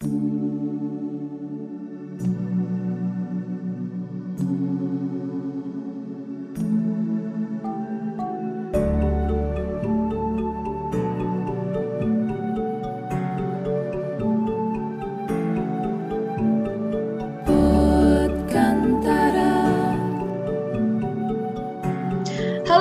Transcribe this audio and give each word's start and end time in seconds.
Halo 0.00 0.08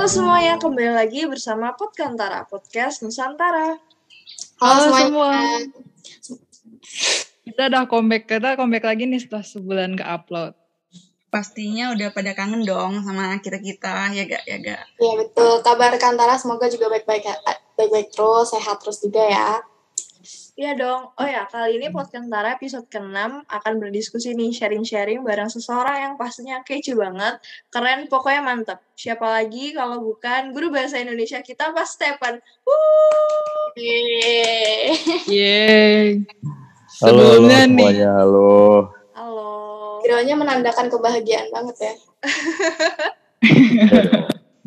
semuanya, 0.08 0.56
kembali 0.56 0.96
lagi 0.96 1.28
bersama 1.28 1.76
Podkantara, 1.76 2.48
Podcast 2.48 3.04
Nusantara. 3.04 3.76
Halo, 4.64 4.88
Halo 4.88 5.04
semua. 5.04 5.36
semua. 5.68 5.89
Kita 7.60 7.76
udah 7.76 7.92
comeback, 7.92 8.24
kita 8.24 8.56
comeback 8.56 8.88
lagi 8.88 9.04
nih 9.04 9.20
setelah 9.20 9.44
sebulan 9.44 10.00
ke 10.00 10.04
upload. 10.08 10.56
Pastinya 11.28 11.92
udah 11.92 12.08
pada 12.16 12.32
kangen 12.32 12.64
dong 12.64 13.04
sama 13.04 13.36
kita-kita, 13.44 14.16
ya 14.16 14.24
gak, 14.24 14.48
ya 14.48 14.64
gak? 14.64 14.88
Iya 14.96 15.14
betul, 15.20 15.60
kabar 15.60 15.92
Kantara 16.00 16.40
semoga 16.40 16.72
juga 16.72 16.88
baik-baik 16.88 17.28
baik-baik 17.76 18.16
terus, 18.16 18.56
sehat 18.56 18.80
terus 18.80 19.04
juga 19.04 19.28
ya. 19.28 19.60
Iya 20.56 20.80
dong. 20.80 21.12
Oh 21.20 21.28
ya, 21.28 21.52
kali 21.52 21.84
ini 21.84 21.92
Podkantara 21.92 22.56
episode 22.56 22.88
ke-6 22.88 23.44
akan 23.52 23.74
berdiskusi 23.76 24.32
nih, 24.40 24.56
sharing-sharing 24.56 25.20
bareng 25.28 25.52
seseorang 25.52 26.00
yang 26.00 26.14
pastinya 26.16 26.64
kece 26.64 26.96
banget, 26.96 27.44
keren, 27.76 28.08
pokoknya 28.08 28.40
mantep. 28.40 28.80
Siapa 28.96 29.28
lagi 29.28 29.76
kalau 29.76 30.00
bukan 30.00 30.56
guru 30.56 30.72
bahasa 30.72 30.96
Indonesia 30.96 31.44
kita, 31.44 31.76
Pak 31.76 31.84
Stephen. 31.84 32.40
Wuh! 32.64 33.76
Yeay. 33.76 34.96
Yeay. 35.28 36.24
Halo, 37.00 37.16
Sebelumnya 37.16 37.64
halo 37.64 37.72
nih, 37.72 37.80
semuanya, 37.80 38.10
halo. 38.20 38.52
Halo. 39.16 39.48
Kiranya 40.04 40.36
menandakan 40.36 40.92
kebahagiaan 40.92 41.48
banget 41.48 41.76
ya. 41.80 41.94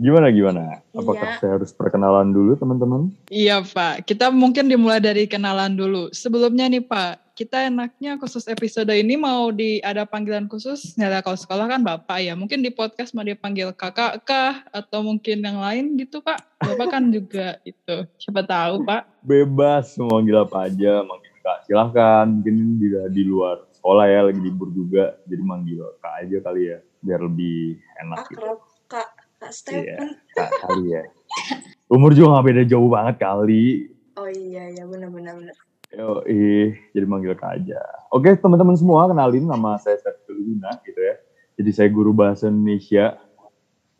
Gimana 0.00 0.32
gimana? 0.32 0.80
Apakah 0.96 1.28
Iya. 1.28 1.38
saya 1.44 1.50
harus 1.60 1.76
perkenalan 1.76 2.32
dulu 2.32 2.56
teman-teman? 2.56 3.12
iya 3.28 3.60
Pak, 3.60 4.08
kita 4.08 4.32
mungkin 4.32 4.64
dimulai 4.64 4.96
dari 4.96 5.28
kenalan 5.28 5.76
dulu. 5.76 6.08
Sebelumnya 6.08 6.72
nih 6.72 6.80
Pak, 6.80 7.36
kita 7.36 7.68
enaknya 7.68 8.16
khusus 8.16 8.48
episode 8.48 8.88
ini 8.88 9.20
mau 9.20 9.52
di 9.52 9.84
ada 9.84 10.08
panggilan 10.08 10.48
khusus, 10.48 10.96
ya 10.96 11.12
kalau 11.20 11.36
sekolah 11.36 11.68
kan 11.68 11.84
Bapak 11.84 12.16
ya, 12.16 12.32
mungkin 12.32 12.64
di 12.64 12.72
podcast 12.72 13.12
mau 13.12 13.28
dipanggil 13.28 13.76
kakak 13.76 14.24
kah, 14.24 14.64
atau 14.72 15.04
mungkin 15.04 15.44
yang 15.44 15.60
lain 15.60 16.00
gitu 16.00 16.24
Pak. 16.24 16.40
Bapak 16.64 16.96
kan 16.96 17.12
juga 17.12 17.60
itu, 17.68 18.08
siapa 18.16 18.40
tahu 18.40 18.88
Pak. 18.88 19.20
Bebas 19.20 19.92
mau 20.00 20.16
manggil 20.16 20.40
apa 20.40 20.72
aja, 20.72 21.04
manggil 21.04 21.31
kak 21.42 21.66
silahkan. 21.66 22.24
Mungkin 22.30 22.78
juga 22.78 23.10
di 23.10 23.22
luar 23.26 23.66
sekolah 23.74 24.06
ya, 24.08 24.20
lagi 24.30 24.40
libur 24.40 24.70
juga, 24.70 25.18
jadi 25.26 25.42
manggil 25.42 25.82
kak 25.98 26.14
aja 26.22 26.38
kali 26.40 26.62
ya, 26.70 26.78
biar 27.02 27.20
lebih 27.26 27.82
enak 28.00 28.16
gitu. 28.30 28.38
Akrab, 28.40 28.58
Kak, 28.86 29.08
Kak 29.42 29.52
Stephen. 29.52 29.84
Iya, 29.84 30.38
kak 30.38 30.50
kali 30.62 30.84
ya. 30.94 31.02
Umur 31.92 32.14
juga 32.14 32.40
gak 32.40 32.46
beda 32.48 32.62
jauh 32.64 32.88
banget 32.88 33.16
kali. 33.20 33.92
Oh 34.16 34.28
iya, 34.30 34.70
iya, 34.70 34.84
benar-benar. 34.86 35.34
benar. 35.36 35.56
Yo, 35.92 36.24
ih, 36.24 36.72
jadi 36.96 37.04
manggil 37.04 37.36
kak 37.36 37.60
aja. 37.60 37.80
Oke, 38.08 38.32
teman-teman 38.40 38.78
semua, 38.80 39.04
kenalin 39.12 39.44
nama 39.44 39.76
saya 39.76 40.00
Stefan 40.00 40.40
Luna 40.40 40.72
gitu 40.88 40.96
ya. 40.96 41.20
Jadi 41.60 41.70
saya 41.72 41.88
guru 41.92 42.16
bahasa 42.16 42.48
Indonesia 42.48 43.20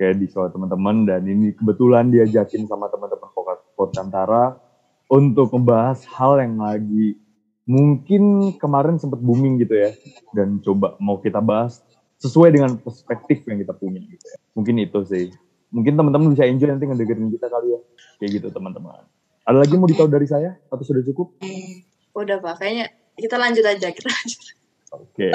kayak 0.00 0.18
di 0.18 0.26
sekolah 0.26 0.50
teman-teman 0.50 1.04
dan 1.04 1.22
ini 1.28 1.52
kebetulan 1.52 2.08
diajakin 2.08 2.64
sama 2.64 2.88
teman-teman 2.88 3.28
Podkantara 3.76 4.56
untuk 5.06 5.52
membahas 5.52 6.02
hal 6.10 6.40
yang 6.40 6.58
lagi 6.58 7.21
mungkin 7.62 8.54
kemarin 8.58 8.98
sempat 8.98 9.22
booming 9.22 9.62
gitu 9.62 9.78
ya 9.78 9.90
dan 10.34 10.58
coba 10.58 10.98
mau 10.98 11.22
kita 11.22 11.38
bahas 11.38 11.78
sesuai 12.22 12.54
dengan 12.54 12.78
perspektif 12.78 13.42
yang 13.50 13.58
kita 13.58 13.74
punya 13.74 13.98
gitu 13.98 14.24
ya. 14.30 14.38
Mungkin 14.54 14.78
itu 14.78 15.02
sih. 15.06 15.34
Mungkin 15.74 15.98
teman-teman 15.98 16.38
bisa 16.38 16.46
enjoy 16.46 16.70
nanti 16.70 16.86
ngedengerin 16.86 17.34
kita 17.34 17.50
kali 17.50 17.74
ya. 17.74 17.80
Kayak 18.22 18.30
gitu 18.38 18.48
teman-teman. 18.54 19.02
Ada 19.42 19.58
lagi 19.58 19.74
mau 19.74 19.90
ditahu 19.90 20.06
dari 20.06 20.30
saya 20.30 20.54
atau 20.70 20.84
sudah 20.86 21.02
cukup? 21.02 21.34
Udah 22.14 22.38
Pak, 22.38 22.62
kayaknya 22.62 22.94
kita 23.18 23.36
lanjut 23.42 23.64
aja, 23.66 23.88
kita 23.90 24.06
lanjut. 24.06 24.40
Oke. 24.94 25.28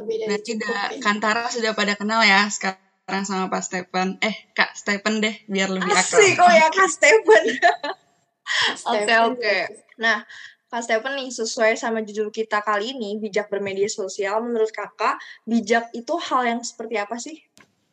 Lebih 0.00 0.16
dari 0.16 0.28
Berarti 0.32 0.50
cukup 0.56 0.64
udah, 0.64 0.80
ya. 0.88 1.00
Kantara 1.04 1.44
sudah 1.52 1.72
pada 1.76 1.92
kenal 2.00 2.24
ya 2.24 2.48
sekarang 2.48 3.24
sama 3.28 3.52
Pak 3.52 3.62
Stephen. 3.68 4.16
Eh, 4.24 4.48
Kak 4.56 4.72
Stephen 4.80 5.20
deh, 5.20 5.36
biar 5.44 5.68
lebih 5.68 5.92
akrab. 5.92 6.24
Asik, 6.24 6.40
oh 6.40 6.52
ya 6.56 6.68
Kak 6.72 6.88
Stephen. 6.88 7.44
Oke, 8.88 9.14
oke. 9.28 9.44
ya. 9.44 9.68
Nah, 10.00 10.16
Kak 10.72 10.82
Stephen 10.82 11.14
nih, 11.14 11.30
sesuai 11.30 11.76
sama 11.76 12.00
judul 12.02 12.32
kita 12.32 12.58
kali 12.64 12.96
ini, 12.96 13.20
bijak 13.20 13.52
bermedia 13.52 13.86
sosial, 13.86 14.42
menurut 14.42 14.72
kakak, 14.72 15.20
bijak 15.44 15.92
itu 15.92 16.14
hal 16.18 16.42
yang 16.48 16.60
seperti 16.64 16.96
apa 16.98 17.14
sih? 17.20 17.36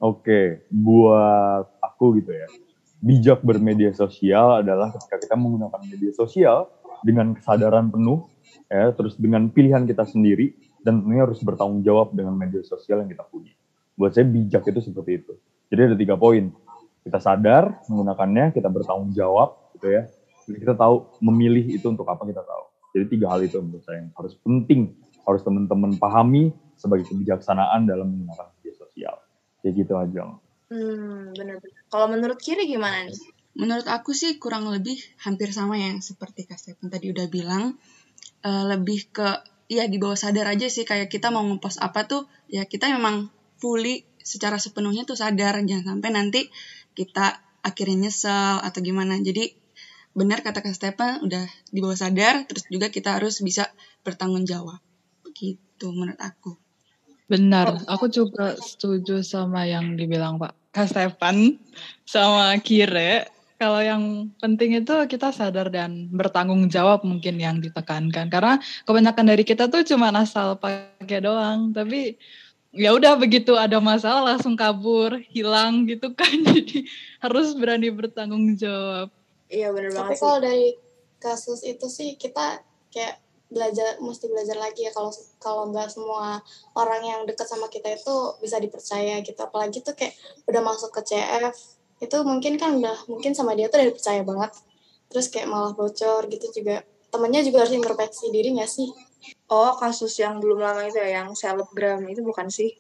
Oke, 0.01 0.65
buat 0.71 1.67
aku 1.83 2.17
gitu 2.23 2.33
ya. 2.33 2.47
Bijak 2.97 3.45
bermedia 3.45 3.93
sosial 3.93 4.65
adalah 4.65 4.89
ketika 4.97 5.21
kita 5.21 5.35
menggunakan 5.37 5.81
media 5.85 6.09
sosial 6.15 6.71
dengan 7.05 7.37
kesadaran 7.37 7.91
penuh, 7.91 8.25
ya, 8.65 8.89
terus 8.97 9.13
dengan 9.19 9.51
pilihan 9.53 9.85
kita 9.85 10.07
sendiri, 10.09 10.55
dan 10.81 11.05
tentunya 11.05 11.27
harus 11.27 11.37
bertanggung 11.45 11.85
jawab 11.85 12.15
dengan 12.17 12.33
media 12.33 12.65
sosial 12.65 13.05
yang 13.05 13.09
kita 13.11 13.27
punya. 13.29 13.53
Buat 13.93 14.17
saya 14.17 14.25
bijak 14.25 14.63
itu 14.65 14.79
seperti 14.81 15.11
itu. 15.21 15.33
Jadi 15.69 15.81
ada 15.93 15.97
tiga 15.99 16.15
poin. 16.17 16.49
Kita 17.05 17.19
sadar 17.21 17.81
menggunakannya, 17.85 18.57
kita 18.57 18.69
bertanggung 18.73 19.13
jawab, 19.13 19.53
gitu 19.77 19.91
ya. 19.91 20.09
Kita 20.59 20.75
tahu 20.75 21.21
memilih 21.23 21.63
itu 21.71 21.85
untuk 21.87 22.07
apa 22.09 22.25
kita 22.27 22.43
tahu. 22.43 22.63
Jadi 22.91 23.05
tiga 23.07 23.31
hal 23.31 23.39
itu 23.45 23.55
menurut 23.63 23.83
saya 23.87 24.03
yang 24.03 24.11
harus 24.11 24.33
penting, 24.43 24.91
harus 25.23 25.41
teman-teman 25.47 25.95
pahami 25.95 26.51
sebagai 26.75 27.07
kebijaksanaan 27.07 27.87
dalam 27.87 28.09
menggunakan 28.11 28.51
media 28.59 28.73
sosial. 28.75 29.15
Kayak 29.63 29.73
gitu 29.85 29.93
aja. 29.95 30.21
Hmm, 30.71 31.31
benar-benar. 31.35 31.81
Kalau 31.87 32.07
menurut 32.11 32.39
Kiri 32.39 32.67
gimana 32.67 33.07
nih? 33.07 33.15
Menurut 33.55 33.87
aku 33.87 34.15
sih 34.15 34.39
kurang 34.39 34.71
lebih 34.71 34.95
hampir 35.23 35.51
sama 35.51 35.75
yang 35.75 35.99
seperti 35.99 36.47
Kak 36.47 36.59
Stephen 36.59 36.87
tadi 36.87 37.11
udah 37.11 37.27
bilang. 37.27 37.75
Eh, 38.41 38.65
lebih 38.65 39.13
ke, 39.13 39.27
ya 39.69 39.85
di 39.85 40.01
bawah 40.01 40.17
sadar 40.17 40.49
aja 40.49 40.65
sih, 40.65 40.81
kayak 40.81 41.13
kita 41.13 41.29
mau 41.29 41.45
ngepost 41.45 41.77
apa 41.77 42.09
tuh, 42.09 42.25
ya 42.49 42.65
kita 42.65 42.89
memang 42.89 43.29
fully 43.61 44.01
secara 44.17 44.57
sepenuhnya 44.57 45.05
tuh 45.05 45.19
sadar. 45.19 45.61
Jangan 45.61 45.99
sampai 45.99 46.09
nanti 46.09 46.41
kita 46.97 47.37
akhirnya 47.61 48.09
nyesel 48.09 48.63
atau 48.65 48.79
gimana. 48.81 49.21
Jadi 49.21 49.60
benar 50.11 50.43
kata 50.43 50.59
Kak 50.59 50.75
Stephen 50.75 51.23
udah 51.23 51.45
di 51.71 51.79
bawah 51.79 51.95
sadar, 51.95 52.43
terus 52.47 52.67
juga 52.67 52.91
kita 52.91 53.19
harus 53.19 53.39
bisa 53.39 53.71
bertanggung 54.03 54.43
jawab. 54.43 54.79
Gitu 55.31 55.87
menurut 55.91 56.19
aku. 56.19 56.59
Benar, 57.31 57.87
aku 57.87 58.11
juga 58.11 58.59
setuju 58.59 59.23
sama 59.23 59.63
yang 59.63 59.95
dibilang 59.95 60.35
Pak 60.35 60.51
Kak 60.75 60.87
Stefan 60.91 61.55
sama 62.03 62.59
Kire. 62.59 63.31
Kalau 63.55 63.77
yang 63.77 64.33
penting 64.41 64.81
itu 64.81 64.91
kita 65.05 65.31
sadar 65.31 65.69
dan 65.69 66.09
bertanggung 66.09 66.67
jawab 66.67 67.05
mungkin 67.07 67.37
yang 67.37 67.61
ditekankan. 67.61 68.27
Karena 68.27 68.57
kebanyakan 68.83 69.25
dari 69.31 69.43
kita 69.45 69.69
tuh 69.69 69.85
cuma 69.85 70.11
asal 70.11 70.57
pakai 70.57 71.21
doang. 71.21 71.71
Tapi 71.71 72.19
ya 72.73 72.91
udah 72.95 73.15
begitu 73.15 73.53
ada 73.55 73.77
masalah 73.77 74.33
langsung 74.33 74.57
kabur, 74.57 75.21
hilang 75.29 75.85
gitu 75.87 76.11
kan. 76.11 76.35
Jadi 76.51 76.83
harus 77.21 77.53
berani 77.53 77.93
bertanggung 77.93 78.57
jawab. 78.57 79.13
Iya, 79.51 79.75
benar 79.75 79.91
Tapi 79.91 79.99
banget 79.99 80.15
sih. 80.15 80.23
kalau 80.23 80.37
dari 80.39 80.67
kasus 81.21 81.59
itu 81.67 81.85
sih 81.91 82.15
kita 82.15 82.63
kayak 82.89 83.19
belajar 83.51 83.99
mesti 83.99 84.31
belajar 84.31 84.55
lagi 84.55 84.87
ya. 84.87 84.91
Kalau 84.95 85.11
kalau 85.43 85.67
nggak 85.69 85.91
semua 85.91 86.39
orang 86.73 87.03
yang 87.03 87.21
dekat 87.27 87.45
sama 87.51 87.67
kita 87.67 87.91
itu 87.91 88.15
bisa 88.39 88.57
dipercaya 88.63 89.19
gitu. 89.19 89.35
Apalagi 89.43 89.83
tuh 89.83 89.91
kayak 89.91 90.15
udah 90.47 90.61
masuk 90.63 90.95
ke 90.95 91.03
CF 91.03 91.51
itu 92.01 92.17
mungkin 92.25 92.57
kan 92.57 92.79
udah 92.79 93.05
mungkin 93.11 93.35
sama 93.35 93.53
dia 93.53 93.67
tuh 93.67 93.83
udah 93.83 93.87
dipercaya 93.91 94.23
banget. 94.23 94.51
Terus 95.11 95.27
kayak 95.27 95.51
malah 95.51 95.75
bocor 95.75 96.31
gitu 96.31 96.47
juga. 96.55 96.87
Temennya 97.11 97.43
juga 97.43 97.67
harus 97.67 97.75
introspeksi 97.75 98.31
diri 98.31 98.55
nggak 98.55 98.71
sih? 98.71 98.87
Oh, 99.51 99.75
kasus 99.75 100.15
yang 100.17 100.39
belum 100.39 100.63
lama 100.63 100.87
itu 100.87 100.97
ya, 100.97 101.21
yang 101.21 101.35
selebgram 101.35 102.01
itu 102.07 102.23
bukan 102.23 102.47
sih? 102.47 102.71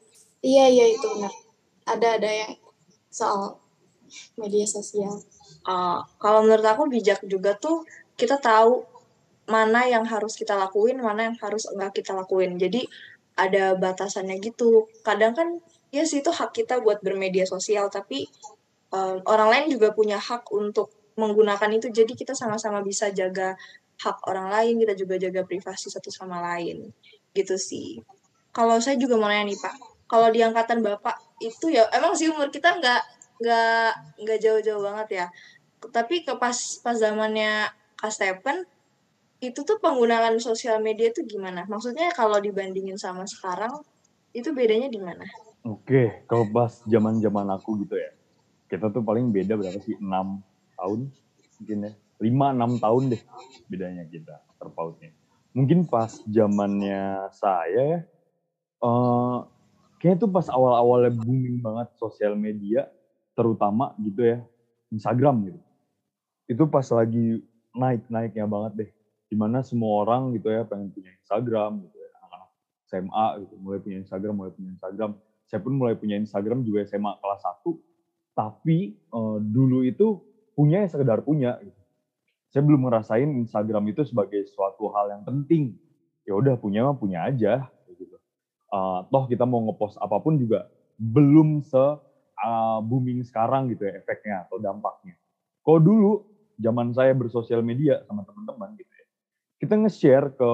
iya 0.41 0.65
iya 0.65 0.89
itu 0.89 1.05
benar. 1.05 1.29
Ada 1.85 2.17
ada 2.17 2.31
yang 2.33 2.51
soal 3.13 3.61
media 4.39 4.65
sosial 4.65 5.21
Uh, 5.61 6.01
kalau 6.17 6.41
menurut 6.41 6.65
aku 6.65 6.89
bijak 6.89 7.21
juga 7.25 7.53
tuh 7.53 7.85
kita 8.17 8.41
tahu 8.41 8.81
mana 9.45 9.85
yang 9.89 10.05
harus 10.05 10.33
kita 10.37 10.57
lakuin, 10.57 11.01
mana 11.01 11.29
yang 11.29 11.37
harus 11.37 11.67
enggak 11.69 12.01
kita 12.01 12.15
lakuin. 12.15 12.57
Jadi 12.57 12.85
ada 13.37 13.73
batasannya 13.77 14.37
gitu. 14.41 14.87
Kadang 15.01 15.33
kan 15.33 15.47
ya 15.91 16.07
sih 16.07 16.23
itu 16.23 16.31
hak 16.31 16.55
kita 16.55 16.79
buat 16.79 17.03
bermedia 17.03 17.43
sosial, 17.43 17.91
tapi 17.91 18.25
um, 18.95 19.19
orang 19.27 19.49
lain 19.51 19.65
juga 19.75 19.91
punya 19.91 20.17
hak 20.17 20.49
untuk 20.53 20.93
menggunakan 21.19 21.69
itu. 21.75 21.91
Jadi 21.91 22.13
kita 22.15 22.33
sama-sama 22.37 22.79
bisa 22.81 23.09
jaga 23.11 23.57
hak 24.01 24.17
orang 24.25 24.49
lain, 24.49 24.81
kita 24.81 24.93
juga 24.97 25.19
jaga 25.21 25.45
privasi 25.45 25.91
satu 25.91 26.09
sama 26.09 26.41
lain. 26.41 26.89
Gitu 27.35 27.55
sih. 27.59 28.01
Kalau 28.51 28.79
saya 28.83 28.99
juga 28.99 29.15
mau 29.15 29.31
nanya 29.31 29.47
nih 29.47 29.59
Pak, 29.59 29.75
kalau 30.11 30.27
di 30.27 30.43
angkatan 30.43 30.83
Bapak 30.83 31.39
itu 31.39 31.71
ya 31.71 31.87
emang 31.95 32.13
sih 32.19 32.27
umur 32.27 32.51
kita 32.51 32.77
nggak 32.77 33.01
nggak 33.41 34.21
nggak 34.21 34.39
jauh-jauh 34.39 34.81
banget 34.85 35.07
ya 35.09 35.25
tapi 35.89 36.21
ke 36.21 36.37
pas 36.37 36.53
pas 36.85 36.93
zamannya 36.93 37.73
Kak 37.97 38.13
Stephen 38.13 38.69
itu 39.41 39.65
tuh 39.65 39.81
penggunaan 39.81 40.37
sosial 40.37 40.77
media 40.77 41.09
tuh 41.09 41.25
gimana? 41.25 41.65
Maksudnya 41.65 42.13
kalau 42.13 42.37
dibandingin 42.37 42.93
sama 43.01 43.25
sekarang, 43.25 43.73
itu 44.37 44.53
bedanya 44.53 44.85
di 44.85 45.01
mana? 45.01 45.25
Oke, 45.65 46.25
kalau 46.29 46.45
pas 46.53 46.85
zaman-zaman 46.85 47.49
aku 47.57 47.81
gitu 47.81 47.97
ya, 47.97 48.13
kita 48.69 48.93
tuh 48.93 49.01
paling 49.01 49.33
beda 49.33 49.57
berapa 49.57 49.81
sih? 49.81 49.97
6 49.97 50.05
tahun 50.77 51.09
mungkin 51.57 51.77
ya. 51.89 51.91
5-6 52.21 52.85
tahun 52.85 53.03
deh 53.17 53.21
bedanya 53.65 54.05
kita 54.05 54.45
terpautnya. 54.61 55.09
Mungkin 55.57 55.89
pas 55.89 56.21
zamannya 56.29 57.33
saya 57.33 57.81
ya, 57.97 57.99
uh, 58.85 59.49
kayaknya 59.97 60.21
tuh 60.21 60.29
pas 60.29 60.47
awal-awalnya 60.53 61.17
booming 61.17 61.65
banget 61.65 61.89
sosial 61.97 62.37
media, 62.37 62.85
terutama 63.41 63.97
gitu 63.97 64.21
ya, 64.21 64.37
Instagram 64.93 65.49
gitu. 65.49 65.59
Itu 66.45 66.63
pas 66.69 66.85
lagi 66.93 67.41
naik-naiknya 67.73 68.45
banget 68.45 68.73
deh. 68.77 68.91
Di 69.31 69.35
mana 69.39 69.65
semua 69.65 70.05
orang 70.05 70.35
gitu 70.37 70.53
ya 70.53 70.61
pengen 70.67 70.93
punya 70.93 71.09
Instagram 71.17 71.81
gitu 71.81 71.97
ya. 71.97 72.09
Anak-anak 72.21 72.49
SMA 72.85 73.27
gitu 73.41 73.53
mulai 73.57 73.79
punya 73.81 73.97
Instagram 74.05 74.33
mulai 74.37 74.51
punya 74.53 74.69
Instagram. 74.77 75.11
Saya 75.49 75.59
pun 75.59 75.73
mulai 75.75 75.95
punya 75.97 76.15
Instagram 76.21 76.63
juga 76.63 76.85
SMA 76.85 77.11
kelas 77.17 77.41
1 77.65 77.91
tapi 78.31 78.95
uh, 79.11 79.37
dulu 79.39 79.83
itu 79.83 80.19
punya 80.55 80.83
ya 80.83 80.89
sekedar 80.89 81.23
punya 81.23 81.59
gitu. 81.59 81.79
saya 82.51 82.67
belum 82.67 82.83
ngerasain 82.83 83.29
Instagram 83.47 83.95
itu 83.95 84.03
sebagai 84.03 84.43
suatu 84.51 84.91
hal 84.91 85.15
yang 85.15 85.23
penting. 85.23 85.79
Ya 86.27 86.35
udah 86.35 86.59
punya 86.59 86.83
mah 86.83 86.99
punya 86.99 87.23
aja 87.23 87.71
gitu. 87.95 88.19
Uh, 88.67 89.07
toh 89.07 89.27
kita 89.31 89.47
mau 89.47 89.63
ngepost 89.63 89.95
apa 90.03 90.19
pun 90.19 90.35
juga 90.35 90.67
belum 90.99 91.63
se 91.63 91.79
uh, 92.43 92.79
booming 92.83 93.21
sekarang 93.23 93.69
gitu 93.71 93.87
ya 93.87 94.01
efeknya 94.01 94.45
atau 94.49 94.57
dampaknya. 94.57 95.15
Kalau 95.61 95.79
dulu 95.79 96.11
zaman 96.57 96.93
saya 96.93 97.13
bersosial 97.13 97.61
media 97.61 98.01
sama 98.09 98.25
teman-teman 98.25 98.77
gitu 98.77 98.91
kita 99.61 99.77
nge-share 99.77 100.33
ke 100.33 100.51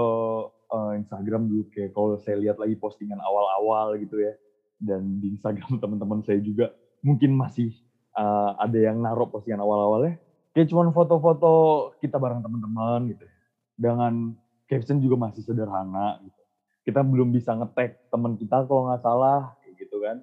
uh, 0.68 0.92
Instagram 1.00 1.48
dulu 1.48 1.72
kayak 1.72 1.96
kalau 1.96 2.20
saya 2.20 2.36
lihat 2.44 2.60
lagi 2.60 2.76
postingan 2.76 3.24
awal-awal 3.24 3.96
gitu 3.96 4.20
ya 4.20 4.36
dan 4.84 5.24
di 5.24 5.40
Instagram 5.40 5.80
teman-teman 5.84 6.20
saya 6.28 6.44
juga 6.44 6.76
mungkin 7.00 7.40
masih 7.40 7.72
uh, 8.20 8.60
ada 8.60 8.76
yang 8.76 9.00
naruh 9.00 9.32
postingan 9.32 9.64
awal-awalnya 9.64 10.20
kayak 10.52 10.68
cuma 10.68 10.92
foto-foto 10.92 11.96
kita 12.04 12.20
bareng 12.20 12.44
teman-teman 12.44 13.16
gitu 13.16 13.24
ya. 13.24 13.36
dengan 13.80 14.36
caption 14.68 15.00
juga 15.00 15.32
masih 15.32 15.48
sederhana 15.48 16.20
gitu. 16.20 16.42
Kita 16.84 17.00
belum 17.04 17.32
bisa 17.32 17.56
ngetek 17.56 18.12
teman 18.12 18.36
kita 18.36 18.68
kalau 18.68 18.92
nggak 18.92 19.04
salah 19.04 19.56
gitu 19.80 20.04
kan 20.04 20.20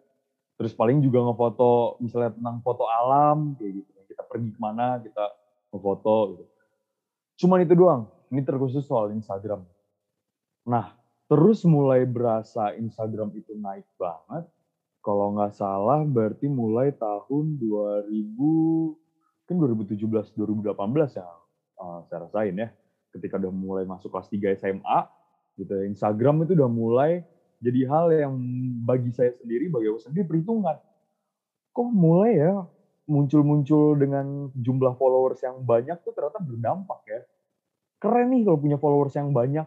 terus 0.55 0.73
paling 0.73 1.03
juga 1.03 1.23
ngefoto 1.25 1.99
misalnya 1.99 2.35
tentang 2.35 2.62
foto 2.62 2.87
alam 2.87 3.59
kayak 3.59 3.83
gitu 3.83 3.91
kita 4.11 4.23
pergi 4.27 4.49
ke 4.55 4.61
mana 4.62 5.03
kita 5.03 5.25
ngefoto 5.75 6.17
gitu 6.39 6.45
cuman 7.43 7.59
itu 7.67 7.75
doang 7.75 8.15
ini 8.35 8.43
terkhusus 8.43 8.83
soal 8.83 9.15
Instagram. 9.15 9.62
Nah, 10.67 10.99
terus 11.31 11.62
mulai 11.62 12.03
berasa 12.03 12.75
Instagram 12.75 13.31
itu 13.39 13.55
naik 13.55 13.87
banget. 13.95 14.51
Kalau 15.05 15.39
nggak 15.39 15.55
salah 15.55 16.03
berarti 16.03 16.51
mulai 16.51 16.91
tahun 16.97 17.61
2000, 17.62 18.11
kan 19.47 19.55
2017, 19.55 20.35
2018 20.35 21.21
ya 21.21 21.29
uh, 21.79 22.03
saya 22.11 22.27
rasain 22.27 22.59
ya. 22.59 22.75
Ketika 23.15 23.39
udah 23.39 23.53
mulai 23.55 23.85
masuk 23.87 24.11
kelas 24.11 24.27
3 24.27 24.59
SMA, 24.59 24.99
gitu 25.61 25.71
ya, 25.71 25.85
Instagram 25.87 26.43
itu 26.43 26.59
udah 26.59 26.71
mulai 26.73 27.23
jadi 27.64 27.81
hal 27.88 28.06
yang 28.12 28.34
bagi 28.84 29.08
saya 29.16 29.32
sendiri, 29.40 29.72
bagi 29.72 29.88
aku 29.88 30.05
sendiri 30.05 30.28
perhitungan. 30.28 30.76
Kok 31.72 31.88
mulai 31.88 32.37
ya 32.37 32.52
muncul-muncul 33.08 33.96
dengan 33.96 34.52
jumlah 34.52 35.00
followers 35.00 35.40
yang 35.40 35.64
banyak 35.64 35.96
tuh 36.05 36.12
ternyata 36.12 36.40
berdampak 36.40 37.00
ya 37.08 37.20
keren 38.05 38.28
nih 38.37 38.44
kalau 38.44 38.61
punya 38.61 38.76
followers 38.76 39.16
yang 39.16 39.32
banyak. 39.32 39.64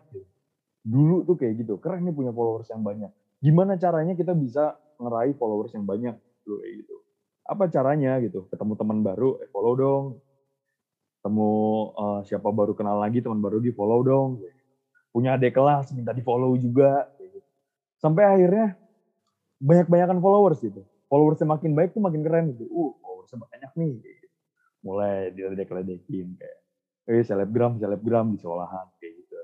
Dulu 0.86 1.26
tuh 1.26 1.36
kayak 1.42 1.66
gitu, 1.66 1.82
keren 1.82 2.06
nih 2.06 2.14
punya 2.14 2.30
followers 2.30 2.70
yang 2.70 2.86
banyak. 2.86 3.10
Gimana 3.42 3.82
caranya 3.82 4.14
kita 4.14 4.38
bisa 4.38 4.78
ngeraih 5.02 5.34
followers 5.34 5.74
yang 5.74 5.90
banyak? 5.90 6.14
Kayak 6.46 6.74
gitu. 6.86 6.96
Apa 7.50 7.66
caranya 7.74 8.22
gitu? 8.22 8.46
Ketemu 8.54 8.78
teman 8.78 9.02
baru, 9.02 9.42
eh 9.42 9.50
follow 9.50 9.74
dong. 9.74 10.06
Ketemu 11.18 11.52
uh, 11.98 12.20
siapa 12.30 12.54
baru 12.54 12.78
kenal 12.78 13.02
lagi, 13.02 13.26
teman 13.26 13.42
baru 13.42 13.58
di 13.58 13.74
follow 13.74 14.06
dong. 14.06 14.30
Punya 15.10 15.34
adik 15.34 15.58
kelas, 15.58 15.90
minta 15.98 16.14
di 16.14 16.22
follow 16.22 16.54
juga. 16.62 17.10
Sampai 17.98 18.24
akhirnya 18.26 18.78
banyak-banyakan 19.58 20.18
followers 20.22 20.62
gitu. 20.62 20.86
Followersnya 21.08 21.48
makin 21.50 21.72
baik 21.74 21.96
tuh 21.98 22.04
makin 22.04 22.22
keren 22.22 22.54
gitu. 22.54 22.70
Uh, 22.70 22.94
followersnya 23.02 23.38
banyak 23.42 23.72
nih. 23.76 23.92
Gitu. 24.02 24.28
Mulai 24.86 25.34
diledek-ledekin 25.34 26.38
kayak 26.38 26.58
eh 27.08 27.24
selebgram 27.24 27.80
selebgram 27.80 28.36
di 28.36 28.38
sekolahan 28.38 28.86
kayak 29.00 29.14
gitu 29.16 29.36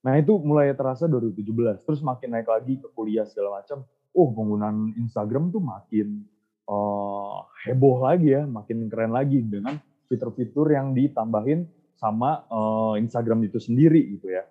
nah 0.00 0.16
itu 0.16 0.36
mulai 0.40 0.72
terasa 0.76 1.08
2017 1.08 1.84
terus 1.84 2.00
makin 2.04 2.28
naik 2.36 2.48
lagi 2.48 2.76
ke 2.76 2.88
kuliah 2.92 3.24
segala 3.24 3.60
macam 3.60 3.84
oh 4.12 4.28
penggunaan 4.32 4.96
Instagram 5.00 5.48
tuh 5.48 5.64
makin 5.64 6.24
uh, 6.68 7.44
heboh 7.64 8.04
lagi 8.04 8.36
ya 8.36 8.44
makin 8.44 8.88
keren 8.92 9.12
lagi 9.12 9.40
dengan 9.40 9.80
fitur-fitur 10.08 10.72
yang 10.72 10.92
ditambahin 10.92 11.64
sama 11.96 12.44
uh, 12.48 12.96
Instagram 12.96 13.48
itu 13.48 13.60
sendiri 13.60 14.16
gitu 14.16 14.28
ya 14.32 14.44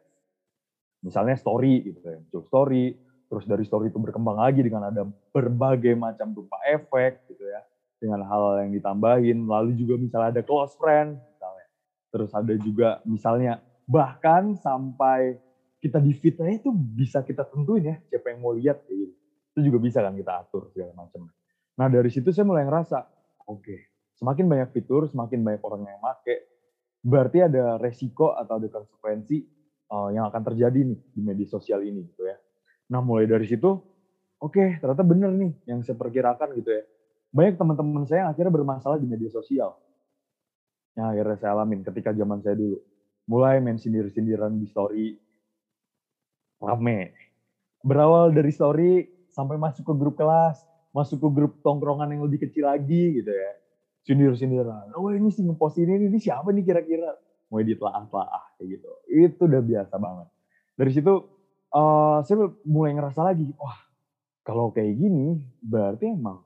misalnya 1.06 1.38
story 1.38 1.86
gitu 1.86 2.02
ya 2.02 2.18
story 2.46 2.94
terus 3.30 3.46
dari 3.46 3.64
story 3.64 3.94
itu 3.94 4.02
berkembang 4.02 4.42
lagi 4.42 4.66
dengan 4.66 4.90
ada 4.90 5.06
berbagai 5.32 5.94
macam 5.94 6.34
rupa 6.34 6.58
efek 6.66 7.30
gitu 7.30 7.46
ya 7.46 7.62
dengan 8.02 8.26
hal-hal 8.26 8.66
yang 8.68 8.74
ditambahin 8.74 9.46
lalu 9.46 9.78
juga 9.78 9.96
misalnya 10.02 10.30
ada 10.40 10.44
close 10.44 10.74
friend 10.76 11.30
terus 12.10 12.34
ada 12.34 12.54
juga 12.58 13.00
misalnya 13.06 13.62
bahkan 13.86 14.58
sampai 14.58 15.38
kita 15.80 16.02
di 16.02 16.12
fitnya 16.12 16.60
itu 16.60 16.74
bisa 16.74 17.24
kita 17.24 17.48
tentuin 17.48 17.86
ya 17.86 17.96
siapa 18.12 18.34
yang 18.34 18.44
mau 18.44 18.52
lihat 18.52 18.84
kayak 18.84 18.98
gitu. 19.08 19.16
Itu 19.56 19.60
juga 19.72 19.78
bisa 19.80 20.04
kan 20.04 20.14
kita 20.14 20.34
atur 20.46 20.68
segala 20.76 20.92
macam. 20.94 21.32
Nah 21.80 21.88
dari 21.88 22.10
situ 22.12 22.36
saya 22.36 22.44
mulai 22.44 22.68
ngerasa, 22.68 22.98
oke, 23.48 23.64
okay, 23.64 23.80
semakin 24.20 24.46
banyak 24.52 24.70
fitur, 24.76 25.08
semakin 25.08 25.40
banyak 25.40 25.62
orang 25.64 25.88
yang 25.88 26.02
make, 26.04 26.36
berarti 27.00 27.48
ada 27.48 27.80
resiko 27.80 28.36
atau 28.36 28.60
ada 28.60 28.68
konsekuensi 28.68 29.38
uh, 29.88 30.12
yang 30.12 30.28
akan 30.28 30.42
terjadi 30.52 30.80
nih 30.84 31.00
di 31.16 31.22
media 31.24 31.48
sosial 31.48 31.80
ini 31.88 32.04
gitu 32.12 32.28
ya. 32.28 32.36
Nah 32.90 33.02
mulai 33.06 33.30
dari 33.30 33.46
situ, 33.46 33.70
oke 34.42 34.54
okay, 34.54 34.82
ternyata 34.82 35.06
bener 35.06 35.32
nih 35.34 35.52
yang 35.70 35.86
saya 35.86 35.96
perkirakan 35.96 36.58
gitu 36.58 36.70
ya. 36.74 36.84
Banyak 37.30 37.62
teman-teman 37.62 38.04
saya 38.10 38.26
yang 38.26 38.30
akhirnya 38.34 38.54
bermasalah 38.54 38.98
di 38.98 39.06
media 39.06 39.30
sosial 39.30 39.78
yang 41.00 41.16
akhirnya 41.16 41.38
saya 41.40 41.52
alamin 41.56 41.80
ketika 41.86 42.12
zaman 42.12 42.44
saya 42.44 42.60
dulu. 42.60 42.78
Mulai 43.30 43.62
main 43.64 43.80
sindir-sindiran 43.80 44.52
di 44.58 44.68
story, 44.68 45.16
rame. 46.60 47.16
Berawal 47.86 48.36
dari 48.36 48.52
story 48.52 49.06
sampai 49.32 49.56
masuk 49.56 49.86
ke 49.86 49.94
grup 49.96 50.20
kelas, 50.20 50.60
masuk 50.92 51.24
ke 51.24 51.30
grup 51.32 51.54
tongkrongan 51.64 52.12
yang 52.12 52.26
lebih 52.26 52.44
kecil 52.44 52.68
lagi 52.68 53.22
gitu 53.22 53.32
ya. 53.32 53.52
Sindir-sindiran. 54.04 54.92
Oh 54.98 55.14
ini 55.14 55.30
sih 55.30 55.46
ngepost 55.46 55.78
ini, 55.78 56.10
ini 56.10 56.18
siapa 56.18 56.50
nih 56.50 56.66
kira-kira? 56.66 57.16
Mau 57.54 57.62
ditelaah-telaah 57.62 58.58
kayak 58.58 58.68
gitu. 58.76 58.90
Itu 59.08 59.42
udah 59.46 59.62
biasa 59.62 59.96
banget. 60.02 60.28
Dari 60.76 60.92
situ 60.92 61.14
uh, 61.74 62.20
saya 62.26 62.50
mulai 62.66 62.94
ngerasa 62.98 63.22
lagi, 63.22 63.50
wah 63.58 63.78
kalau 64.46 64.74
kayak 64.74 64.98
gini 64.98 65.38
berarti 65.62 66.10
emang 66.10 66.42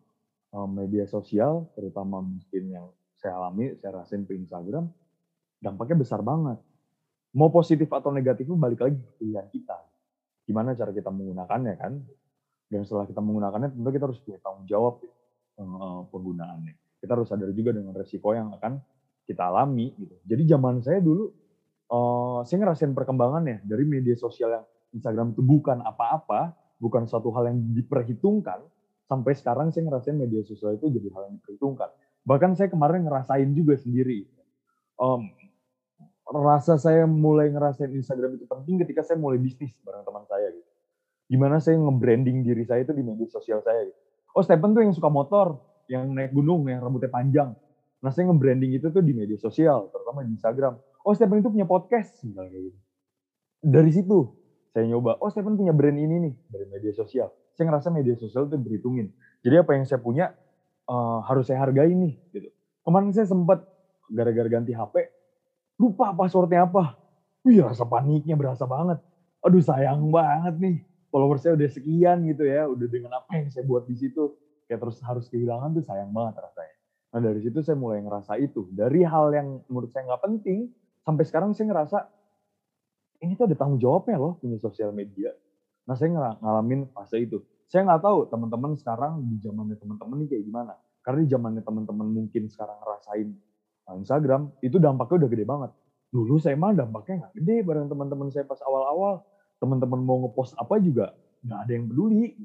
uh, 0.52 0.68
media 0.68 1.08
sosial, 1.08 1.72
terutama 1.76 2.20
mungkin 2.20 2.64
yang 2.68 2.88
saya 3.16 3.40
alami, 3.40 3.74
saya 3.80 4.04
rasain 4.04 4.28
ke 4.28 4.36
Instagram, 4.36 4.92
dampaknya 5.64 6.04
besar 6.04 6.20
banget. 6.20 6.60
Mau 7.34 7.50
positif 7.50 7.90
atau 7.90 8.12
negatif 8.14 8.46
itu 8.46 8.54
balik 8.60 8.84
lagi 8.84 9.00
pilihan 9.18 9.48
kita. 9.50 9.80
Gimana 10.44 10.76
cara 10.76 10.92
kita 10.92 11.10
menggunakannya 11.10 11.74
kan? 11.80 11.94
Dan 12.68 12.84
setelah 12.84 13.08
kita 13.08 13.24
menggunakannya 13.24 13.74
tentu 13.74 13.90
kita 13.90 14.06
harus 14.06 14.20
punya 14.22 14.38
tanggung 14.44 14.68
jawab 14.70 15.02
eh, 15.58 16.02
penggunaannya. 16.14 16.74
Kita 17.02 17.12
harus 17.18 17.32
sadar 17.32 17.50
juga 17.56 17.74
dengan 17.74 17.96
resiko 17.96 18.38
yang 18.38 18.54
akan 18.54 18.78
kita 19.26 19.50
alami 19.50 19.96
gitu. 19.98 20.14
Jadi 20.28 20.44
zaman 20.46 20.84
saya 20.84 21.00
dulu 21.00 21.32
uh, 21.92 22.40
saya 22.44 22.58
ngerasain 22.64 22.92
perkembangannya 22.92 23.64
dari 23.64 23.84
media 23.88 24.16
sosial 24.20 24.52
yang 24.52 24.66
Instagram 24.94 25.34
itu 25.34 25.42
bukan 25.42 25.82
apa-apa, 25.82 26.54
bukan 26.78 27.10
suatu 27.10 27.34
hal 27.34 27.50
yang 27.50 27.60
diperhitungkan, 27.74 28.62
sampai 29.10 29.34
sekarang 29.36 29.70
saya 29.74 29.90
ngerasain 29.90 30.16
media 30.16 30.42
sosial 30.46 30.78
itu 30.78 30.90
jadi 30.90 31.10
hal 31.14 31.30
yang 31.30 31.36
diperhitungkan. 31.42 31.90
Bahkan 32.24 32.56
saya 32.56 32.72
kemarin 32.72 33.04
ngerasain 33.04 33.50
juga 33.52 33.76
sendiri. 33.76 34.24
Um, 34.96 35.28
rasa 36.24 36.80
saya 36.80 37.04
mulai 37.04 37.52
ngerasain 37.52 37.92
Instagram 37.92 38.40
itu 38.40 38.48
penting 38.48 38.80
ketika 38.80 39.04
saya 39.04 39.20
mulai 39.20 39.38
bisnis 39.38 39.76
bareng 39.84 40.08
teman 40.08 40.24
saya 40.26 40.48
gitu. 40.56 40.70
Gimana 41.28 41.60
saya 41.60 41.76
nge-branding 41.82 42.46
diri 42.46 42.64
saya 42.64 42.88
itu 42.88 42.96
di 42.96 43.04
media 43.04 43.28
sosial 43.28 43.60
saya 43.60 43.84
gitu. 43.84 44.00
Oh 44.34 44.42
Stephen 44.42 44.72
tuh 44.74 44.82
yang 44.82 44.96
suka 44.96 45.10
motor, 45.12 45.60
yang 45.92 46.10
naik 46.10 46.32
gunung, 46.32 46.66
yang 46.72 46.82
rambutnya 46.82 47.12
panjang. 47.12 47.52
Nah 48.02 48.10
saya 48.10 48.32
nge-branding 48.32 48.72
itu 48.76 48.88
tuh 48.90 49.04
di 49.04 49.14
media 49.14 49.38
sosial, 49.38 49.92
terutama 49.92 50.24
di 50.24 50.32
Instagram. 50.34 50.80
Oh 51.04 51.12
Stephen 51.12 51.44
itu 51.44 51.52
punya 51.52 51.68
podcast, 51.68 52.18
gitu. 52.24 52.72
Dari 53.64 53.92
situ 53.92 54.43
saya 54.74 54.90
nyoba, 54.90 55.22
oh 55.22 55.30
Stephen 55.30 55.54
punya 55.54 55.70
brand 55.70 55.94
ini 55.94 56.18
nih, 56.18 56.34
dari 56.50 56.66
media 56.66 56.92
sosial. 56.98 57.30
Saya 57.54 57.70
ngerasa 57.70 57.94
media 57.94 58.18
sosial 58.18 58.50
itu 58.50 58.58
berhitungin. 58.58 59.14
Jadi 59.46 59.56
apa 59.62 59.78
yang 59.78 59.86
saya 59.86 60.02
punya, 60.02 60.34
uh, 60.90 61.22
harus 61.30 61.46
saya 61.46 61.62
hargai 61.62 61.94
nih 61.94 62.18
gitu. 62.34 62.50
Kemarin 62.84 63.14
saya 63.14 63.30
sempat 63.30 63.62
gara-gara 64.10 64.50
ganti 64.50 64.74
HP 64.76 65.08
lupa 65.80 66.12
passwordnya 66.14 66.66
apa. 66.68 67.00
wih 67.44 67.60
rasa 67.60 67.84
paniknya 67.84 68.40
berasa 68.40 68.64
banget. 68.64 69.04
Aduh 69.44 69.60
sayang 69.60 70.08
banget 70.16 70.56
nih, 70.64 70.78
followersnya 71.12 71.60
udah 71.60 71.68
sekian 71.68 72.24
gitu 72.24 72.48
ya, 72.48 72.64
udah 72.72 72.88
dengan 72.88 73.20
apa 73.20 73.36
yang 73.36 73.52
saya 73.52 73.68
buat 73.68 73.84
di 73.84 74.00
situ, 74.00 74.32
kayak 74.64 74.80
terus 74.80 75.04
harus 75.04 75.28
kehilangan 75.28 75.76
tuh 75.76 75.84
sayang 75.84 76.16
banget 76.16 76.40
rasanya. 76.40 76.78
Nah 77.12 77.20
dari 77.20 77.44
situ 77.44 77.60
saya 77.60 77.76
mulai 77.76 78.00
ngerasa 78.00 78.40
itu, 78.40 78.72
dari 78.72 79.04
hal 79.04 79.36
yang 79.36 79.60
menurut 79.68 79.92
saya 79.92 80.08
nggak 80.08 80.24
penting, 80.24 80.72
sampai 81.04 81.24
sekarang 81.28 81.52
saya 81.52 81.68
ngerasa 81.68 81.98
ini 83.24 83.40
tuh 83.40 83.48
ada 83.48 83.56
tanggung 83.56 83.80
jawabnya 83.80 84.20
loh 84.20 84.36
punya 84.36 84.60
sosial 84.60 84.92
media. 84.92 85.32
Nah 85.88 85.96
saya 85.96 86.12
ngalamin 86.14 86.92
fase 86.92 87.24
itu. 87.24 87.40
Saya 87.72 87.88
nggak 87.88 88.04
tahu 88.04 88.18
teman-teman 88.28 88.76
sekarang 88.76 89.24
di 89.24 89.40
zamannya 89.40 89.80
teman-teman 89.80 90.16
ini 90.22 90.28
kayak 90.28 90.44
gimana. 90.44 90.74
Karena 91.00 91.20
di 91.24 91.30
zamannya 91.32 91.64
teman-teman 91.64 92.08
mungkin 92.12 92.44
sekarang 92.52 92.78
ngerasain 92.84 93.30
Instagram, 94.00 94.48
itu 94.64 94.80
dampaknya 94.80 95.26
udah 95.26 95.30
gede 95.32 95.46
banget. 95.48 95.72
Dulu 96.14 96.40
saya 96.40 96.56
mah 96.56 96.72
dampaknya 96.76 97.26
nggak 97.26 97.34
gede 97.40 97.56
bareng 97.64 97.88
teman-teman 97.88 98.28
saya 98.30 98.44
pas 98.44 98.60
awal-awal. 98.64 99.24
Teman-teman 99.60 100.00
mau 100.04 100.20
ngepost 100.28 100.60
apa 100.60 100.76
juga 100.84 101.16
nggak 101.48 101.60
ada 101.64 101.72
yang 101.72 101.86
peduli. 101.88 102.36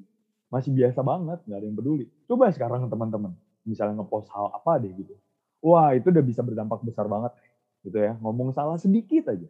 Masih 0.49 0.73
biasa 0.73 1.05
banget, 1.05 1.39
nggak 1.45 1.59
ada 1.61 1.67
yang 1.69 1.77
peduli. 1.77 2.05
Coba 2.25 2.49
sekarang 2.49 2.89
teman-teman, 2.89 3.37
misalnya 3.69 4.01
ngepost 4.01 4.33
hal 4.33 4.49
apa 4.49 4.81
deh 4.81 4.91
gitu. 4.97 5.13
Wah 5.61 5.93
itu 5.93 6.09
udah 6.09 6.25
bisa 6.25 6.41
berdampak 6.41 6.81
besar 6.81 7.05
banget 7.05 7.37
gitu 7.85 7.99
ya. 8.01 8.17
Ngomong 8.17 8.57
salah 8.57 8.81
sedikit 8.81 9.29
aja 9.29 9.45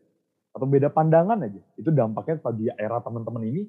atau 0.59 0.67
beda 0.67 0.91
pandangan 0.91 1.39
aja. 1.47 1.63
Itu 1.79 1.95
dampaknya 1.95 2.43
pada 2.43 2.75
era 2.75 2.99
teman-teman 2.99 3.43
ini 3.47 3.63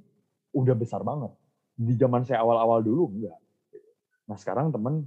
udah 0.58 0.74
besar 0.74 1.05
banget. 1.05 1.29
Di 1.77 1.93
zaman 1.93 2.25
saya 2.25 2.41
awal-awal 2.41 2.81
dulu 2.81 3.13
enggak. 3.13 3.38
Nah 4.25 4.38
sekarang 4.41 4.74
teman 4.74 5.05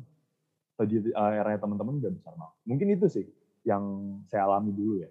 tadi 0.79 1.03
era 1.11 1.59
teman-teman 1.59 1.99
udah 1.99 2.11
besar 2.15 2.33
banget. 2.39 2.57
Mungkin 2.71 2.87
itu 2.95 3.07
sih 3.11 3.27
yang 3.67 3.83
saya 4.31 4.47
alami 4.47 4.71
dulu 4.71 5.03
ya. 5.03 5.11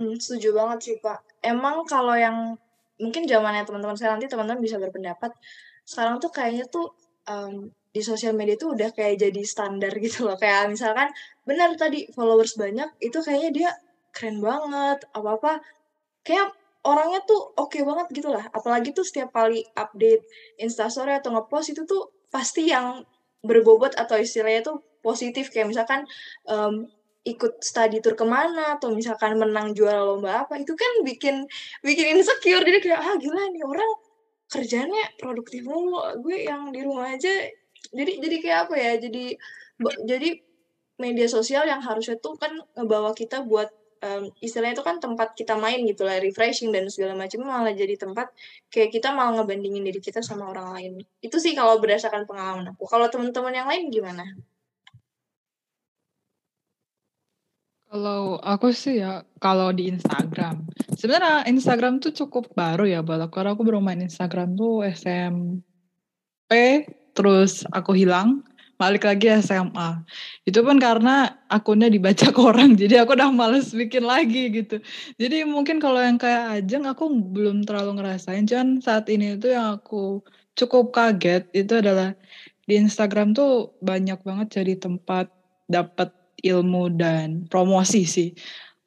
Hmm, 0.00 0.16
setuju 0.16 0.56
banget 0.56 0.78
sih 0.80 0.96
pak. 1.04 1.20
Emang 1.44 1.84
kalau 1.84 2.16
yang 2.16 2.56
mungkin 2.96 3.28
zamannya 3.28 3.68
teman-teman 3.68 3.96
saya 3.96 4.16
nanti 4.16 4.24
teman-teman 4.24 4.64
bisa 4.64 4.80
berpendapat 4.80 5.36
sekarang 5.84 6.22
tuh 6.22 6.30
kayaknya 6.32 6.64
tuh 6.70 6.94
um, 7.28 7.68
di 7.92 8.00
sosial 8.00 8.32
media 8.32 8.56
tuh 8.56 8.72
udah 8.72 8.88
kayak 8.96 9.20
jadi 9.20 9.42
standar 9.44 9.92
gitu 10.04 10.24
loh. 10.24 10.40
Kayak 10.40 10.72
misalkan 10.72 11.12
benar 11.44 11.76
tadi 11.76 12.08
followers 12.16 12.56
banyak 12.56 12.88
itu 13.04 13.18
kayaknya 13.20 13.50
dia 13.52 13.70
keren 14.12 14.38
banget 14.38 15.04
apa-apa. 15.16 15.64
Kayak 16.22 16.54
orangnya 16.86 17.20
tuh 17.26 17.56
oke 17.56 17.72
okay 17.72 17.82
banget 17.82 18.06
gitu 18.12 18.28
lah. 18.30 18.44
Apalagi 18.52 18.92
tuh 18.94 19.02
setiap 19.06 19.32
kali 19.34 19.64
update 19.74 20.22
instastory 20.60 21.16
atau 21.18 21.34
ngepost 21.34 21.74
itu 21.74 21.82
tuh 21.88 22.12
pasti 22.28 22.70
yang 22.70 23.02
berbobot 23.42 23.96
atau 23.98 24.20
istilahnya 24.20 24.62
tuh 24.62 24.84
positif. 25.02 25.50
Kayak 25.50 25.74
misalkan 25.74 26.06
um, 26.46 26.86
ikut 27.22 27.62
study 27.62 28.02
tour 28.02 28.18
ke 28.18 28.26
mana 28.26 28.78
atau 28.78 28.90
misalkan 28.90 29.38
menang 29.38 29.78
juara 29.78 30.02
lomba 30.02 30.42
apa 30.42 30.58
itu 30.58 30.74
kan 30.74 31.02
bikin 31.06 31.46
bikin 31.82 32.18
insecure. 32.18 32.62
Jadi 32.62 32.78
kayak 32.82 33.00
ah 33.00 33.14
gila 33.18 33.42
nih 33.50 33.64
orang 33.66 33.90
kerjanya 34.50 35.02
produktif 35.18 35.62
mulu. 35.64 36.02
Gue 36.22 36.46
yang 36.46 36.70
di 36.74 36.82
rumah 36.82 37.14
aja. 37.14 37.30
Jadi 37.92 38.12
jadi 38.22 38.36
kayak 38.42 38.58
apa 38.68 38.74
ya 38.78 38.92
jadi 38.98 39.24
jadi 40.06 40.28
media 41.02 41.26
sosial 41.26 41.66
yang 41.66 41.82
harusnya 41.82 42.14
tuh 42.22 42.38
kan 42.38 42.54
ngebawa 42.78 43.10
kita 43.16 43.42
buat 43.42 43.70
um, 44.02 44.22
istilahnya 44.42 44.76
itu 44.76 44.84
kan 44.84 44.98
tempat 44.98 45.38
kita 45.38 45.54
main 45.56 45.80
gitu 45.86 46.02
lah, 46.02 46.18
refreshing 46.18 46.74
dan 46.74 46.90
segala 46.90 47.14
macam 47.14 47.46
malah 47.46 47.72
jadi 47.72 47.94
tempat 47.94 48.34
kayak 48.68 48.90
kita 48.90 49.14
malah 49.14 49.40
ngebandingin 49.40 49.86
diri 49.86 50.02
kita 50.02 50.20
sama 50.20 50.50
orang 50.50 50.68
lain. 50.76 50.92
Itu 51.22 51.38
sih 51.38 51.54
kalau 51.54 51.78
berdasarkan 51.78 52.26
pengalaman 52.26 52.74
aku. 52.74 52.84
Kalau 52.90 53.06
teman-teman 53.08 53.54
yang 53.54 53.68
lain 53.70 53.88
gimana? 53.88 54.26
Kalau 57.92 58.40
aku 58.40 58.72
sih 58.72 59.04
ya, 59.04 59.20
kalau 59.36 59.68
di 59.68 59.92
Instagram. 59.92 60.64
Sebenarnya 60.96 61.44
Instagram 61.44 62.00
tuh 62.00 62.16
cukup 62.16 62.48
baru 62.56 62.88
ya 62.88 63.04
buat 63.04 63.20
aku. 63.20 63.36
Karena 63.36 63.52
aku 63.52 63.68
baru 63.68 63.84
main 63.84 64.00
Instagram 64.00 64.56
tuh 64.56 64.80
SMP, 64.88 66.88
terus 67.12 67.68
aku 67.68 67.92
hilang 67.92 68.40
balik 68.82 69.06
lagi 69.06 69.30
SMA. 69.38 70.02
Itu 70.42 70.66
pun 70.66 70.82
karena 70.82 71.38
akunnya 71.46 71.86
dibaca 71.86 72.34
orang, 72.34 72.74
jadi 72.80 73.06
aku 73.06 73.14
udah 73.14 73.30
males 73.30 73.70
bikin 73.70 74.02
lagi 74.02 74.50
gitu. 74.50 74.82
Jadi 75.14 75.46
mungkin 75.46 75.78
kalau 75.78 76.02
yang 76.02 76.18
kayak 76.18 76.58
Ajeng 76.58 76.90
aku 76.90 77.06
belum 77.06 77.62
terlalu 77.62 78.02
ngerasain, 78.02 78.42
cuman 78.50 78.82
saat 78.82 79.06
ini 79.06 79.38
itu 79.38 79.54
yang 79.54 79.78
aku 79.78 80.26
cukup 80.58 80.90
kaget 80.90 81.46
itu 81.54 81.78
adalah 81.78 82.18
di 82.66 82.74
Instagram 82.78 83.32
tuh 83.38 83.78
banyak 83.78 84.18
banget 84.26 84.62
jadi 84.62 84.74
tempat 84.78 85.30
dapat 85.70 86.10
ilmu 86.42 86.92
dan 86.98 87.46
promosi 87.46 88.02
sih. 88.04 88.30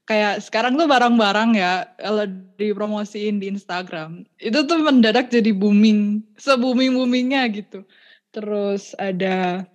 Kayak 0.05 0.45
sekarang 0.45 0.77
tuh 0.77 0.85
barang-barang 0.85 1.49
ya 1.57 1.89
kalau 1.97 2.29
dipromosiin 2.61 3.41
di 3.41 3.49
Instagram 3.49 4.21
itu 4.37 4.59
tuh 4.69 4.77
mendadak 4.77 5.33
jadi 5.33 5.49
booming, 5.49 6.21
se 6.37 6.53
booming 6.53 6.93
boomingnya 6.93 7.49
gitu. 7.49 7.81
Terus 8.29 8.93
ada 9.01 9.65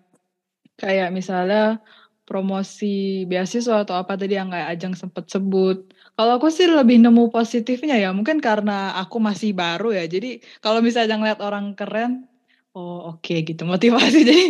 Kayak 0.80 1.12
misalnya 1.12 1.84
promosi 2.24 3.26
beasiswa 3.26 3.82
atau 3.82 3.98
apa 3.98 4.14
tadi 4.14 4.38
yang 4.38 4.54
kayak 4.54 4.78
Ajeng 4.78 4.94
sempet 4.94 5.26
sebut. 5.28 5.90
Kalau 6.14 6.38
aku 6.38 6.48
sih 6.48 6.70
lebih 6.70 7.02
nemu 7.02 7.28
positifnya 7.28 7.98
ya, 7.98 8.14
mungkin 8.14 8.38
karena 8.38 8.94
aku 8.96 9.18
masih 9.18 9.52
baru 9.52 9.92
ya. 9.92 10.06
Jadi 10.06 10.40
kalau 10.64 10.78
misalnya 10.80 11.18
ngeliat 11.18 11.42
orang 11.42 11.74
keren, 11.74 12.30
oh 12.72 13.12
oke 13.12 13.26
okay, 13.26 13.42
gitu 13.42 13.66
motivasi. 13.66 14.22
Jadi 14.30 14.44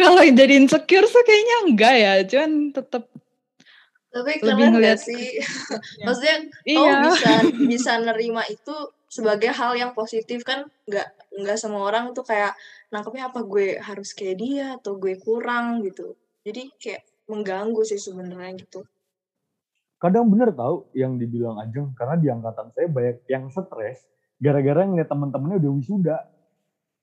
kalau 0.00 0.24
jadi 0.24 0.54
insecure 0.56 1.04
sih 1.04 1.22
kayaknya 1.28 1.56
enggak 1.68 1.94
ya, 1.94 2.12
cuman 2.24 2.50
tetap 2.72 3.04
tapi 4.16 4.40
lebih 4.40 4.66
ngeliat 4.72 4.98
sih. 5.00 5.24
Ya. 5.36 5.44
Maksudnya 6.08 6.36
iya. 6.64 6.80
oh 6.80 6.92
bisa 7.12 7.32
bisa 7.72 7.92
nerima 8.00 8.42
itu 8.48 8.76
sebagai 9.06 9.54
hal 9.54 9.78
yang 9.78 9.94
positif 9.94 10.42
kan 10.42 10.66
nggak 10.86 11.08
nggak 11.42 11.56
semua 11.58 11.86
orang 11.86 12.10
tuh 12.10 12.26
kayak 12.26 12.58
nangkepnya 12.90 13.30
apa 13.30 13.40
gue 13.46 13.78
harus 13.78 14.10
kayak 14.14 14.36
dia 14.38 14.66
atau 14.78 14.98
gue 14.98 15.18
kurang 15.18 15.82
gitu. 15.86 16.14
Jadi 16.46 16.70
kayak 16.78 17.02
mengganggu 17.26 17.82
sih 17.86 17.98
sebenarnya 17.98 18.54
gitu. 18.62 18.86
Kadang 19.96 20.28
bener 20.28 20.52
tau 20.52 20.86
yang 20.92 21.16
dibilang 21.16 21.58
Ajeng 21.58 21.96
karena 21.96 22.14
di 22.20 22.28
angkatan 22.28 22.70
saya 22.74 22.86
banyak 22.86 23.16
yang 23.26 23.48
stres 23.48 24.04
gara-gara 24.36 24.84
ngeliat 24.84 25.08
teman-temannya 25.08 25.56
udah 25.62 25.72
wisuda. 25.72 26.16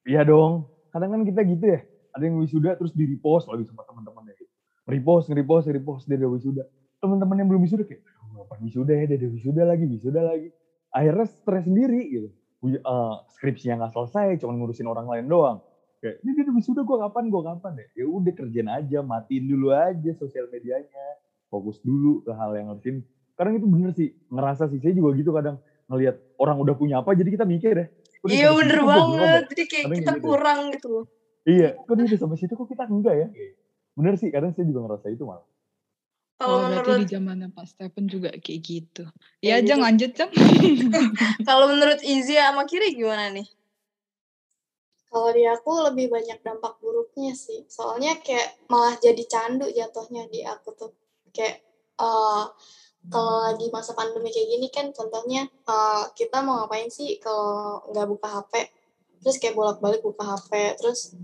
Iya 0.03 0.27
dong 0.27 0.67
kadang 0.93 1.09
kan 1.17 1.21
kita 1.25 1.41
gitu 1.47 1.65
ya 1.73 1.81
ada 2.13 2.23
yang 2.29 2.37
wisuda 2.37 2.77
terus 2.77 2.93
di 2.93 3.09
repost 3.09 3.49
lagi 3.49 3.65
sama 3.65 3.81
teman-temannya 3.87 4.33
gitu. 4.37 4.51
Repost 4.83 5.31
nge-repost 5.31 5.65
nge-repost 5.71 6.03
dia 6.05 6.19
udah 6.21 6.31
wisuda. 6.35 6.63
Teman-teman 7.01 7.35
yang 7.41 7.47
belum 7.49 7.61
wisuda 7.65 7.83
kayak 7.87 8.03
ngapain 8.33 8.61
wisuda 8.65 8.93
ya 8.93 9.05
dia 9.09 9.17
udah 9.23 9.31
wisuda 9.33 9.61
lagi 9.65 9.85
wisuda 9.89 10.21
lagi 10.21 10.49
akhirnya 10.93 11.25
stres 11.27 11.65
sendiri 11.65 12.01
gitu. 12.07 12.29
Uh, 12.63 13.19
skripsinya 13.35 13.83
nggak 13.83 13.91
selesai 13.91 14.39
cuma 14.39 14.55
ngurusin 14.55 14.87
orang 14.87 15.09
lain 15.09 15.27
doang. 15.27 15.57
Kayak 15.99 16.19
ini 16.23 16.31
dia 16.35 16.43
sudah 16.63 16.83
gue 16.83 16.97
kapan 16.99 17.23
gue 17.31 17.41
kapan 17.47 17.71
deh 17.79 17.87
ya 17.95 18.03
udah 18.03 18.33
kerjain 18.35 18.67
aja 18.67 18.99
matiin 18.99 19.47
dulu 19.47 19.71
aja 19.71 20.11
sosial 20.19 20.51
medianya 20.51 21.07
fokus 21.47 21.79
dulu 21.79 22.19
ke 22.27 22.31
hal 22.35 22.51
yang 22.59 22.75
penting 22.75 23.07
kadang 23.39 23.55
itu 23.55 23.67
bener 23.71 23.95
sih 23.95 24.11
ngerasa 24.27 24.67
sih 24.67 24.83
saya 24.83 24.91
juga 24.91 25.15
gitu 25.15 25.31
kadang 25.31 25.63
ngelihat 25.87 26.19
orang 26.35 26.59
udah 26.59 26.75
punya 26.75 26.99
apa 26.99 27.15
jadi 27.15 27.29
kita 27.31 27.47
mikir 27.47 27.73
ya 27.79 27.87
iya 28.27 28.49
bener 28.51 28.79
banget. 28.83 29.41
jadi 29.55 29.63
kayak 29.63 29.85
kadang 29.87 29.99
kita 29.99 30.13
gitu. 30.15 30.25
kurang 30.27 30.59
gitu 30.75 30.87
loh. 30.91 31.05
Iya 31.43 31.69
kok 31.75 31.95
dia 31.99 32.15
sampai 32.15 32.37
situ 32.39 32.53
kok 32.55 32.67
kita 32.71 32.83
enggak 32.87 33.15
ya? 33.19 33.27
Bener 33.99 34.13
sih 34.15 34.31
kadang 34.31 34.55
saya 34.55 34.63
juga 34.63 34.79
ngerasa 34.87 35.07
itu 35.11 35.23
malah 35.27 35.43
kalau 36.43 36.59
oh, 36.59 36.63
menurut 36.67 37.07
di 37.07 37.07
zamannya 37.07 37.47
Pak 37.55 37.65
Stephen 37.71 38.05
juga 38.11 38.35
kayak 38.35 38.59
gitu. 38.59 39.03
Ya, 39.39 39.63
aja 39.63 39.79
gitu. 39.79 39.79
lanjut, 39.79 40.11
Jang. 40.11 40.31
Kalau 41.47 41.65
menurut 41.71 42.03
Izzy 42.03 42.35
sama 42.35 42.67
Kiri 42.67 42.99
gimana 42.99 43.31
nih? 43.31 43.47
Kalau 45.07 45.31
di 45.31 45.47
aku 45.47 45.71
lebih 45.87 46.11
banyak 46.11 46.43
dampak 46.43 46.83
buruknya 46.83 47.31
sih. 47.31 47.63
Soalnya 47.71 48.19
kayak 48.19 48.59
malah 48.67 48.99
jadi 48.99 49.23
candu 49.23 49.71
jatuhnya 49.71 50.27
di 50.27 50.43
aku 50.43 50.75
tuh. 50.75 50.91
Kayak 51.31 51.63
uh, 51.95 52.51
kalau 53.07 53.51
lagi 53.51 53.67
masa 53.71 53.95
pandemi 53.95 54.31
kayak 54.31 54.47
gini 54.47 54.67
kan 54.67 54.91
contohnya 54.95 55.47
uh, 55.67 56.07
kita 56.15 56.39
mau 56.39 56.63
ngapain 56.63 56.87
sih 56.87 57.19
kalau 57.19 57.83
nggak 57.91 58.07
buka 58.07 58.27
HP 58.39 58.53
terus 59.19 59.35
kayak 59.39 59.55
bolak-balik 59.55 59.99
buka 59.99 60.23
HP 60.23 60.79
terus 60.79 61.15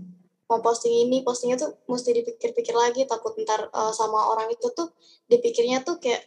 mau 0.50 0.58
posting 0.58 1.06
ini 1.06 1.22
postingnya 1.22 1.62
tuh 1.62 1.70
mesti 1.86 2.10
dipikir-pikir 2.10 2.74
lagi 2.74 3.06
takut 3.06 3.38
ntar 3.38 3.70
uh, 3.70 3.94
sama 3.94 4.34
orang 4.34 4.50
itu 4.50 4.66
tuh 4.74 4.90
dipikirnya 5.30 5.86
tuh 5.86 6.02
kayak 6.02 6.26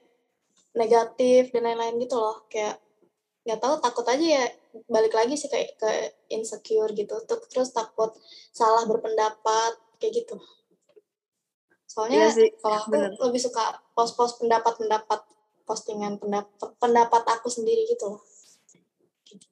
negatif 0.72 1.52
dan 1.52 1.68
lain-lain 1.68 2.00
gitu 2.00 2.16
loh. 2.16 2.48
Kayak 2.48 2.80
nggak 3.44 3.60
tahu 3.60 3.76
takut 3.84 4.06
aja 4.08 4.24
ya 4.24 4.46
balik 4.88 5.12
lagi 5.12 5.36
sih 5.36 5.52
kayak 5.52 5.76
ke 5.76 5.92
insecure 6.32 6.96
gitu. 6.96 7.20
Terus 7.28 7.76
takut 7.76 8.16
salah 8.56 8.88
berpendapat 8.88 9.76
kayak 10.00 10.24
gitu. 10.24 10.40
Soalnya 11.84 12.32
iya 12.32 12.48
kalau 12.64 12.80
aku 12.80 12.96
bener. 12.96 13.12
lebih 13.20 13.44
suka 13.44 13.84
post-post 13.92 14.40
pendapat-pendapat 14.40 15.20
postingan 15.68 16.16
pendapat 16.16 16.76
pendapat 16.80 17.24
aku 17.28 17.52
sendiri 17.52 17.88
gitu 17.88 18.08
loh 18.08 18.33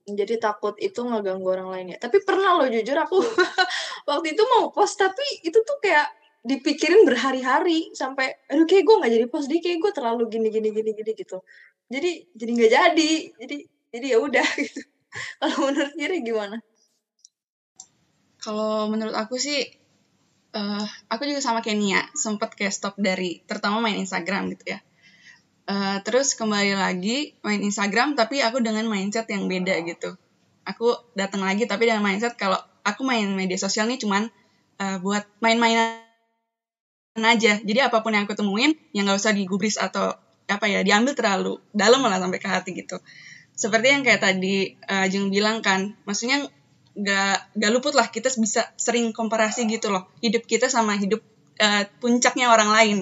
jadi 0.06 0.38
takut 0.38 0.76
itu 0.82 1.02
ngeganggu 1.02 1.48
orang 1.48 1.70
lain 1.74 1.86
ya 1.94 1.98
tapi 2.02 2.22
pernah 2.24 2.58
loh 2.58 2.68
jujur 2.68 2.98
aku 2.98 3.20
waktu 4.10 4.34
itu 4.34 4.44
mau 4.58 4.70
post 4.72 4.98
tapi 5.00 5.24
itu 5.46 5.58
tuh 5.62 5.78
kayak 5.82 6.08
dipikirin 6.42 7.06
berhari-hari 7.06 7.94
sampai 7.94 8.34
aduh 8.50 8.66
kayak 8.66 8.84
gue 8.86 8.96
nggak 8.98 9.14
jadi 9.14 9.26
post 9.30 9.46
deh 9.46 9.62
kayak 9.62 9.78
gue 9.78 9.92
terlalu 9.94 10.26
gini 10.26 10.50
gini 10.50 10.74
gini 10.74 10.92
gini 10.98 11.12
gitu. 11.14 11.38
Jadi 11.86 12.34
jadi 12.34 12.52
nggak 12.58 12.72
jadi. 12.74 13.12
Jadi 13.38 13.58
jadi 13.94 14.06
ya 14.10 14.18
udah 14.18 14.48
gitu. 14.66 14.82
Kalau 15.38 15.58
menurut 15.70 15.94
Kira 15.94 16.18
gimana? 16.18 16.58
Kalau 18.42 18.90
menurut 18.90 19.14
aku 19.14 19.38
sih 19.38 19.62
uh, 20.58 20.86
aku 21.14 21.30
juga 21.30 21.46
sama 21.46 21.62
kayak 21.62 21.78
Nia 21.78 22.02
sempet 22.18 22.58
kayak 22.58 22.74
stop 22.74 22.98
dari 22.98 23.46
terutama 23.46 23.86
main 23.86 24.02
Instagram 24.02 24.50
gitu 24.58 24.74
ya 24.74 24.80
uh, 25.68 25.98
terus 26.06 26.34
kembali 26.38 26.78
lagi 26.78 27.38
main 27.46 27.62
Instagram 27.62 28.16
tapi 28.16 28.40
aku 28.40 28.64
dengan 28.64 28.88
mindset 28.88 29.28
yang 29.30 29.46
beda 29.46 29.76
gitu 29.86 30.16
aku 30.66 30.94
datang 31.18 31.42
lagi 31.44 31.66
tapi 31.66 31.90
dengan 31.90 32.06
mindset 32.06 32.38
kalau 32.38 32.58
aku 32.86 33.02
main 33.06 33.26
media 33.34 33.58
sosial 33.58 33.90
nih 33.90 34.02
cuman 34.02 34.30
uh, 34.82 34.98
buat 35.02 35.24
main-mainan 35.42 36.02
aja. 37.18 37.62
Jadi 37.62 37.80
apa 37.80 38.02
pun 38.02 38.14
yang 38.14 38.26
aku 38.26 38.34
temuin, 38.34 38.74
yang 38.96 39.06
nggak 39.06 39.20
usah 39.22 39.34
digubris 39.36 39.78
atau 39.78 40.18
apa 40.50 40.66
ya, 40.68 40.82
diambil 40.82 41.14
terlalu 41.14 41.62
dalam 41.72 42.02
malah 42.02 42.20
sampai 42.20 42.40
ke 42.42 42.50
hati 42.50 42.72
gitu. 42.76 42.98
Seperti 43.54 43.94
yang 43.94 44.02
kayak 44.02 44.22
tadi 44.24 44.74
uh, 44.90 45.06
Jung 45.08 45.30
bilang 45.30 45.62
kan, 45.62 45.94
maksudnya 46.08 46.50
nggak 46.92 47.56
nggak 47.56 47.72
luput 47.72 47.96
lah 47.96 48.12
kita 48.12 48.28
bisa 48.36 48.68
sering 48.76 49.16
komparasi 49.16 49.64
gitu 49.64 49.96
loh 49.96 50.12
hidup 50.20 50.44
kita 50.44 50.68
sama 50.68 51.00
hidup 51.00 51.24
uh, 51.64 51.88
puncaknya 52.04 52.52
orang 52.52 52.68
lain 52.68 52.98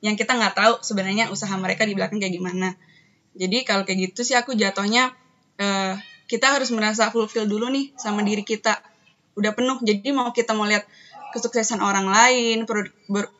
yang 0.00 0.14
kita 0.14 0.34
nggak 0.38 0.54
tahu 0.54 0.74
sebenarnya 0.80 1.30
usaha 1.30 1.50
mereka 1.58 1.82
di 1.82 1.94
belakang 1.98 2.22
kayak 2.22 2.34
gimana. 2.38 2.78
Jadi 3.34 3.66
kalau 3.66 3.82
kayak 3.86 4.10
gitu 4.10 4.26
sih 4.26 4.34
aku 4.34 4.54
jatuhnya 4.54 5.14
uh, 5.58 5.94
kita 6.30 6.54
harus 6.54 6.70
merasa 6.74 7.10
fulfill 7.10 7.46
dulu 7.46 7.70
nih 7.70 7.94
sama 7.98 8.22
diri 8.22 8.42
kita. 8.42 8.78
Udah 9.38 9.54
penuh. 9.54 9.78
Jadi 9.82 10.10
mau 10.10 10.30
kita 10.34 10.54
mau 10.54 10.66
lihat 10.66 10.86
kesuksesan 11.28 11.84
orang 11.84 12.08
lain, 12.08 12.64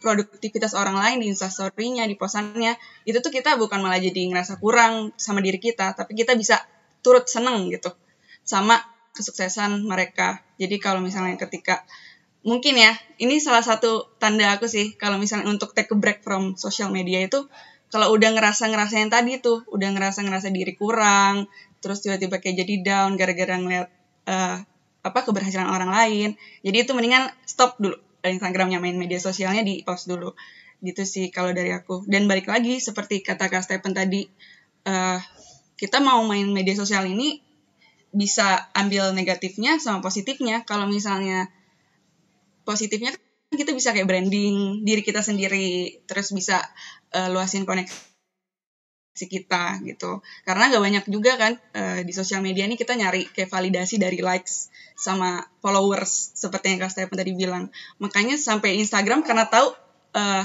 produktivitas 0.00 0.76
orang 0.76 1.00
lain 1.00 1.24
di 1.24 1.32
instastory-nya, 1.32 2.04
di 2.04 2.20
posannya, 2.20 2.76
itu 3.08 3.16
tuh 3.24 3.32
kita 3.32 3.56
bukan 3.56 3.80
malah 3.80 3.96
jadi 3.96 4.28
ngerasa 4.28 4.60
kurang 4.60 5.16
sama 5.16 5.40
diri 5.40 5.56
kita, 5.56 5.96
tapi 5.96 6.12
kita 6.12 6.36
bisa 6.36 6.60
turut 7.00 7.24
seneng 7.24 7.72
gitu 7.72 7.88
sama 8.44 8.76
kesuksesan 9.16 9.88
mereka. 9.88 10.44
Jadi 10.60 10.76
kalau 10.76 11.00
misalnya 11.00 11.40
ketika 11.40 11.82
mungkin 12.46 12.74
ya, 12.78 12.94
ini 13.18 13.42
salah 13.42 13.62
satu 13.62 14.10
tanda 14.22 14.54
aku 14.54 14.70
sih 14.70 14.94
kalau 14.94 15.18
misalnya 15.18 15.50
untuk 15.50 15.74
take 15.74 15.90
a 15.90 15.96
break 15.98 16.22
from 16.22 16.54
social 16.54 16.90
media 16.92 17.24
itu 17.24 17.46
kalau 17.88 18.12
udah 18.12 18.36
ngerasa 18.36 18.68
ngerasa 18.68 19.00
yang 19.00 19.08
tadi 19.08 19.40
tuh, 19.40 19.64
udah 19.72 19.88
ngerasa 19.96 20.20
ngerasa 20.20 20.52
diri 20.52 20.76
kurang, 20.76 21.48
terus 21.80 22.04
tiba-tiba 22.04 22.36
kayak 22.38 22.62
jadi 22.62 22.74
down 22.84 23.16
gara-gara 23.16 23.56
ngeliat 23.56 23.88
uh, 24.28 24.60
apa 24.98 25.20
keberhasilan 25.24 25.70
orang 25.70 25.94
lain 25.94 26.34
jadi 26.60 26.84
itu 26.84 26.92
mendingan 26.92 27.32
stop 27.46 27.78
dulu 27.78 27.96
Instagramnya 28.26 28.82
main 28.82 28.98
media 28.98 29.22
sosialnya 29.22 29.62
di 29.62 29.86
post 29.86 30.10
dulu. 30.10 30.34
Gitu 30.82 31.02
sih 31.06 31.30
kalau 31.30 31.54
dari 31.54 31.70
aku. 31.70 32.02
Dan 32.06 32.26
balik 32.26 32.50
lagi 32.50 32.82
seperti 32.82 33.22
kata 33.22 33.46
Kak 33.46 33.62
Stephen 33.62 33.94
tadi 33.94 34.26
uh, 34.86 35.18
kita 35.78 36.02
mau 36.02 36.22
main 36.26 36.50
media 36.50 36.74
sosial 36.74 37.06
ini 37.06 37.38
bisa 38.10 38.70
ambil 38.74 39.14
negatifnya 39.14 39.78
sama 39.78 40.02
positifnya. 40.02 40.66
Kalau 40.66 40.90
misalnya 40.90 41.46
positifnya 42.68 43.16
kita 43.48 43.72
bisa 43.72 43.96
kayak 43.96 44.04
branding 44.04 44.84
diri 44.84 45.00
kita 45.00 45.24
sendiri 45.24 46.04
terus 46.04 46.36
bisa 46.36 46.60
uh, 47.16 47.32
luasin 47.32 47.64
koneksi 47.64 47.96
kita 49.24 49.80
gitu. 49.88 50.20
Karena 50.44 50.68
gak 50.68 50.82
banyak 50.84 51.04
juga 51.08 51.40
kan 51.40 51.56
uh, 51.72 52.04
di 52.04 52.12
sosial 52.12 52.44
media 52.44 52.68
ini 52.68 52.76
kita 52.76 52.92
nyari 52.92 53.24
kayak 53.32 53.48
validasi 53.48 53.96
dari 53.96 54.20
likes 54.20 54.68
sama 54.94 55.40
followers 55.64 56.36
seperti 56.36 56.76
yang 56.76 56.84
Kak 56.84 56.92
Stephen 56.92 57.16
tadi 57.16 57.32
bilang. 57.32 57.72
Makanya 57.98 58.36
sampai 58.36 58.76
Instagram 58.78 59.24
karena 59.24 59.48
tahu 59.48 59.72
uh, 60.14 60.44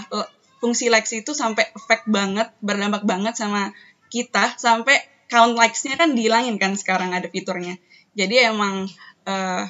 fungsi 0.63 0.87
likes 0.87 1.11
itu 1.11 1.35
sampai 1.35 1.69
efek 1.75 2.07
banget 2.07 2.55
berdampak 2.63 3.03
banget 3.03 3.35
sama 3.35 3.75
kita 4.07 4.55
sampai 4.55 4.95
count 5.27 5.59
likes-nya 5.59 5.99
kan 5.99 6.15
dihilangin 6.15 6.55
kan 6.55 6.73
sekarang 6.79 7.11
ada 7.11 7.27
fiturnya. 7.27 7.75
Jadi 8.15 8.47
emang 8.47 8.87
uh, 9.27 9.63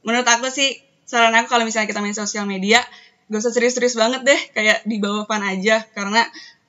menurut 0.00 0.26
aku 0.26 0.48
sih 0.48 0.89
saran 1.10 1.34
aku 1.34 1.50
kalau 1.50 1.66
misalnya 1.66 1.90
kita 1.90 1.98
main 1.98 2.14
sosial 2.14 2.46
media 2.46 2.78
gak 3.26 3.42
usah 3.42 3.50
serius-serius 3.50 3.98
banget 3.98 4.22
deh 4.22 4.40
kayak 4.54 4.86
di 4.86 5.02
bawah 5.02 5.26
fun 5.26 5.42
aja 5.42 5.82
karena 5.90 6.22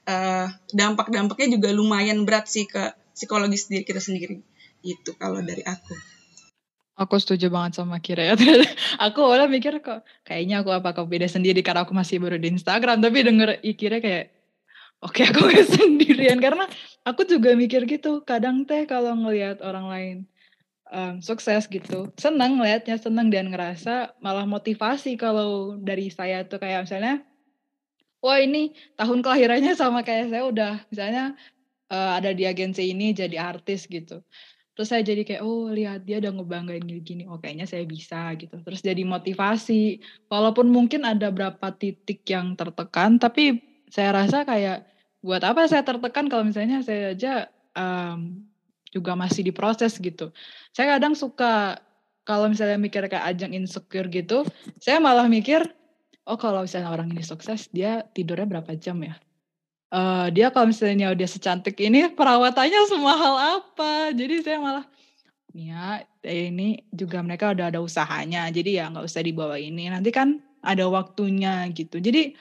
uh, 0.10 0.50
dampak-dampaknya 0.74 1.62
juga 1.62 1.70
lumayan 1.70 2.26
berat 2.26 2.50
sih 2.50 2.66
ke 2.66 2.98
psikologis 3.14 3.70
diri 3.70 3.86
kita 3.86 4.02
sendiri. 4.02 4.42
Itu 4.82 5.14
kalau 5.14 5.46
dari 5.46 5.62
aku. 5.62 5.94
Aku 6.98 7.18
setuju 7.18 7.54
banget 7.54 7.82
sama 7.82 8.02
Kira 8.02 8.34
ya. 8.34 8.34
aku 9.06 9.26
awalnya 9.26 9.50
mikir 9.50 9.78
kok 9.82 10.06
kayaknya 10.26 10.66
aku 10.66 10.74
apakah 10.74 11.06
beda 11.06 11.30
sendiri 11.30 11.62
karena 11.62 11.86
aku 11.86 11.94
masih 11.94 12.18
baru 12.18 12.42
di 12.42 12.50
Instagram. 12.54 13.02
Tapi 13.02 13.18
denger 13.22 13.50
Kira 13.78 14.02
kayak 14.02 14.34
oke 15.02 15.22
okay, 15.22 15.30
aku 15.30 15.50
sendirian. 15.78 16.42
Karena 16.42 16.66
aku 17.06 17.26
juga 17.26 17.54
mikir 17.54 17.86
gitu. 17.90 18.22
Kadang 18.26 18.66
teh 18.66 18.86
kalau 18.86 19.18
ngelihat 19.18 19.62
orang 19.66 19.86
lain 19.90 20.18
um, 20.92 21.24
sukses 21.24 21.66
gitu. 21.72 22.12
Senang 22.20 22.60
ngelihatnya, 22.60 23.00
senang 23.00 23.32
dan 23.32 23.50
ngerasa 23.50 24.20
malah 24.20 24.46
motivasi 24.46 25.16
kalau 25.16 25.80
dari 25.80 26.12
saya 26.12 26.44
tuh 26.46 26.60
kayak 26.60 26.86
misalnya 26.86 27.24
wah 28.22 28.38
ini 28.38 28.76
tahun 29.00 29.26
kelahirannya 29.26 29.74
sama 29.74 30.06
kayak 30.06 30.30
saya 30.30 30.44
udah 30.46 30.74
misalnya 30.94 31.34
uh, 31.90 32.20
ada 32.20 32.36
di 32.36 32.46
agensi 32.46 32.92
ini 32.92 33.16
jadi 33.16 33.42
artis 33.42 33.90
gitu. 33.90 34.22
Terus 34.72 34.88
saya 34.88 35.04
jadi 35.04 35.28
kayak, 35.28 35.44
oh 35.44 35.68
lihat 35.68 36.08
dia 36.08 36.24
udah 36.24 36.32
ngebanggain 36.32 36.80
gini-gini, 36.80 37.28
oh 37.28 37.36
kayaknya 37.44 37.68
saya 37.68 37.84
bisa 37.84 38.32
gitu. 38.40 38.56
Terus 38.64 38.80
jadi 38.80 39.04
motivasi, 39.04 40.00
walaupun 40.32 40.72
mungkin 40.72 41.04
ada 41.04 41.28
berapa 41.28 41.76
titik 41.76 42.24
yang 42.32 42.56
tertekan, 42.56 43.20
tapi 43.20 43.60
saya 43.92 44.16
rasa 44.16 44.48
kayak, 44.48 44.88
buat 45.20 45.44
apa 45.44 45.68
saya 45.68 45.84
tertekan 45.84 46.32
kalau 46.32 46.48
misalnya 46.48 46.82
saya 46.82 47.14
aja 47.14 47.52
um, 47.76 48.48
juga 48.92 49.16
masih 49.16 49.48
diproses 49.48 49.96
gitu. 49.98 50.36
Saya 50.76 51.00
kadang 51.00 51.16
suka, 51.16 51.80
kalau 52.28 52.52
misalnya 52.52 52.78
mikir 52.78 53.08
kayak 53.08 53.26
ajang 53.34 53.56
insecure 53.56 54.12
gitu, 54.12 54.44
saya 54.78 55.00
malah 55.00 55.26
mikir, 55.32 55.64
oh 56.28 56.38
kalau 56.38 56.68
misalnya 56.68 56.92
orang 56.92 57.10
ini 57.10 57.24
sukses 57.24 57.72
dia 57.72 58.04
tidurnya 58.12 58.46
berapa 58.46 58.76
jam 58.78 59.00
ya? 59.02 59.16
Uh, 59.92 60.32
dia 60.32 60.52
kalau 60.56 60.72
misalnya 60.72 61.12
dia 61.12 61.28
secantik 61.28 61.76
ini 61.80 62.12
perawatannya 62.12 62.88
semahal 62.88 63.36
apa? 63.60 64.16
Jadi 64.16 64.44
saya 64.44 64.60
malah 64.60 64.86
ya 65.52 66.00
ini 66.24 66.80
juga 66.96 67.20
mereka 67.20 67.52
udah 67.52 67.76
ada 67.76 67.84
usahanya 67.84 68.48
jadi 68.56 68.72
ya 68.72 68.84
nggak 68.88 69.04
usah 69.04 69.20
dibawa 69.20 69.60
ini 69.60 69.92
nanti 69.92 70.08
kan 70.16 70.40
ada 70.64 70.88
waktunya 70.88 71.68
gitu. 71.76 72.00
Jadi 72.00 72.38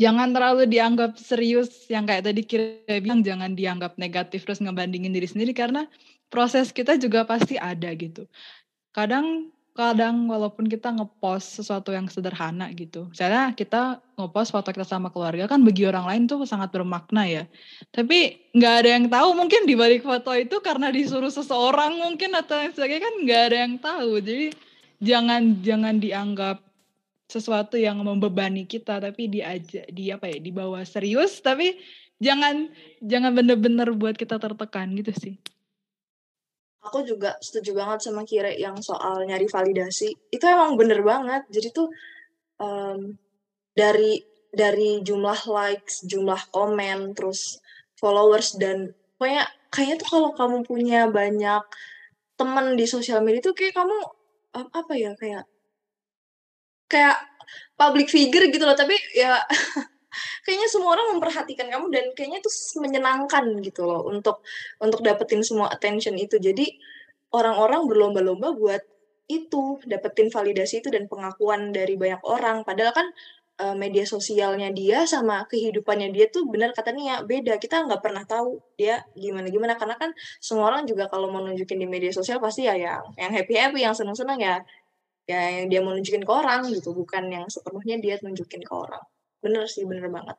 jangan 0.00 0.34
terlalu 0.34 0.66
dianggap 0.66 1.16
serius 1.18 1.86
yang 1.86 2.04
kayak 2.04 2.26
tadi 2.26 2.42
kira 2.42 3.00
bilang 3.00 3.22
jangan 3.22 3.54
dianggap 3.54 3.94
negatif 3.98 4.42
terus 4.42 4.58
ngebandingin 4.58 5.14
diri 5.14 5.26
sendiri 5.26 5.54
karena 5.54 5.86
proses 6.28 6.74
kita 6.74 6.98
juga 6.98 7.22
pasti 7.22 7.54
ada 7.58 7.90
gitu 7.94 8.26
kadang 8.94 9.54
kadang 9.74 10.30
walaupun 10.30 10.70
kita 10.70 10.94
ngepost 10.94 11.58
sesuatu 11.58 11.90
yang 11.90 12.06
sederhana 12.06 12.70
gitu. 12.78 13.10
Misalnya 13.10 13.50
kita 13.58 13.98
ngepost 14.14 14.54
foto 14.54 14.70
kita 14.70 14.86
sama 14.86 15.10
keluarga 15.10 15.50
kan 15.50 15.66
bagi 15.66 15.82
orang 15.82 16.06
lain 16.06 16.22
tuh 16.30 16.46
sangat 16.46 16.70
bermakna 16.70 17.26
ya. 17.26 17.42
Tapi 17.90 18.38
nggak 18.54 18.74
ada 18.80 18.88
yang 18.94 19.06
tahu 19.10 19.28
mungkin 19.34 19.66
di 19.66 19.74
balik 19.74 20.06
foto 20.06 20.30
itu 20.30 20.62
karena 20.62 20.94
disuruh 20.94 21.28
seseorang 21.28 21.98
mungkin 21.98 22.38
atau 22.38 22.54
yang 22.54 22.70
sebagainya 22.70 23.02
kan 23.02 23.14
nggak 23.26 23.42
ada 23.50 23.56
yang 23.66 23.74
tahu. 23.82 24.10
Jadi 24.22 24.46
jangan 25.02 25.42
jangan 25.66 25.94
dianggap 25.98 26.56
sesuatu 27.24 27.80
yang 27.80 27.98
membebani 28.04 28.68
kita 28.68 29.00
tapi 29.00 29.32
diaja 29.32 29.88
di 29.88 30.12
apa 30.12 30.28
ya 30.28 30.38
dibawa 30.38 30.84
serius 30.84 31.40
tapi 31.40 31.80
jangan 32.20 32.68
jangan 33.00 33.32
bener-bener 33.32 33.90
buat 33.96 34.14
kita 34.14 34.36
tertekan 34.36 34.92
gitu 34.94 35.12
sih 35.16 35.34
aku 36.84 37.00
juga 37.02 37.40
setuju 37.40 37.72
banget 37.72 38.06
sama 38.06 38.28
Kira 38.28 38.52
yang 38.52 38.76
soal 38.84 39.24
nyari 39.24 39.48
validasi. 39.48 40.12
Itu 40.28 40.44
emang 40.44 40.76
bener 40.76 41.00
banget. 41.00 41.48
Jadi 41.48 41.68
tuh 41.72 41.88
um, 42.60 43.16
dari 43.72 44.20
dari 44.52 45.00
jumlah 45.02 45.48
likes, 45.48 46.04
jumlah 46.06 46.52
komen, 46.52 47.16
terus 47.16 47.58
followers 47.98 48.54
dan 48.60 48.92
pokoknya 49.16 49.48
kayaknya 49.72 49.96
tuh 50.04 50.08
kalau 50.12 50.30
kamu 50.36 50.58
punya 50.62 51.00
banyak 51.10 51.64
temen 52.38 52.76
di 52.78 52.86
sosial 52.86 53.24
media 53.24 53.42
tuh 53.42 53.56
kayak 53.56 53.74
kamu 53.74 53.98
apa 54.54 54.92
ya 54.94 55.16
kayak 55.18 55.48
kayak 56.86 57.16
public 57.74 58.06
figure 58.06 58.46
gitu 58.48 58.62
loh 58.62 58.78
tapi 58.78 58.94
ya 59.12 59.40
kayaknya 60.44 60.68
semua 60.70 60.94
orang 60.94 61.16
memperhatikan 61.16 61.66
kamu 61.72 61.86
dan 61.90 62.04
kayaknya 62.14 62.38
itu 62.44 62.50
menyenangkan 62.78 63.44
gitu 63.64 63.82
loh 63.86 64.06
untuk 64.06 64.44
untuk 64.78 65.00
dapetin 65.02 65.42
semua 65.42 65.72
attention 65.72 66.14
itu. 66.14 66.38
Jadi 66.38 66.70
orang-orang 67.34 67.86
berlomba-lomba 67.90 68.54
buat 68.54 68.82
itu 69.26 69.80
dapetin 69.88 70.28
validasi 70.28 70.84
itu 70.84 70.88
dan 70.92 71.08
pengakuan 71.08 71.72
dari 71.72 71.96
banyak 71.96 72.20
orang. 72.28 72.62
Padahal 72.62 72.92
kan 72.92 73.06
uh, 73.64 73.74
media 73.74 74.04
sosialnya 74.04 74.68
dia 74.70 75.08
sama 75.08 75.48
kehidupannya 75.48 76.12
dia 76.12 76.28
tuh 76.28 76.44
benar 76.46 76.76
kata 76.76 76.92
Nia 76.92 77.24
beda. 77.24 77.56
Kita 77.58 77.88
nggak 77.88 78.04
pernah 78.04 78.22
tahu 78.28 78.60
dia 78.76 79.02
gimana 79.16 79.48
gimana. 79.48 79.74
Karena 79.80 79.96
kan 79.96 80.12
semua 80.38 80.70
orang 80.70 80.84
juga 80.84 81.08
kalau 81.08 81.32
mau 81.32 81.40
nunjukin 81.42 81.80
di 81.80 81.88
media 81.88 82.12
sosial 82.12 82.38
pasti 82.38 82.68
ya 82.68 82.76
yang 82.76 83.02
yang 83.16 83.32
happy 83.32 83.54
happy 83.56 83.80
yang 83.82 83.96
seneng 83.96 84.14
seneng 84.14 84.38
ya 84.38 84.60
ya 85.24 85.40
yang 85.60 85.66
dia 85.72 85.80
mau 85.80 85.96
nunjukin 85.96 86.24
ke 86.24 86.32
orang 86.32 86.68
gitu 86.68 86.92
bukan 86.92 87.28
yang 87.32 87.44
sepenuhnya 87.48 87.96
dia 88.00 88.14
nunjukin 88.20 88.60
ke 88.60 88.72
orang 88.72 89.00
bener 89.40 89.64
sih 89.68 89.84
bener 89.88 90.08
banget 90.08 90.36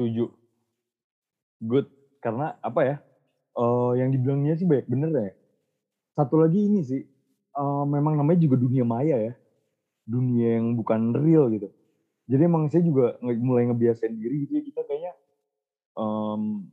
Setuju. 0.00 0.32
Good. 1.60 1.92
Karena 2.24 2.56
apa 2.64 2.80
ya? 2.88 2.96
eh 3.50 3.92
yang 4.00 4.08
dibilangnya 4.16 4.56
sih 4.56 4.64
banyak 4.64 4.88
bener 4.88 5.10
ya. 5.12 5.32
Satu 6.16 6.40
lagi 6.40 6.56
ini 6.56 6.80
sih, 6.80 7.04
eh, 7.52 7.84
memang 7.84 8.16
namanya 8.16 8.40
juga 8.40 8.56
dunia 8.56 8.80
maya 8.88 9.20
ya. 9.20 9.36
Dunia 10.08 10.56
yang 10.56 10.72
bukan 10.72 11.12
real 11.12 11.52
gitu. 11.52 11.68
Jadi 12.32 12.42
emang 12.48 12.72
saya 12.72 12.80
juga 12.80 13.20
mulai 13.20 13.68
ngebiasain 13.68 14.16
diri 14.16 14.48
gitu 14.48 14.52
ya, 14.56 14.62
kita 14.64 14.80
kayaknya 14.88 15.12
em, 15.98 16.64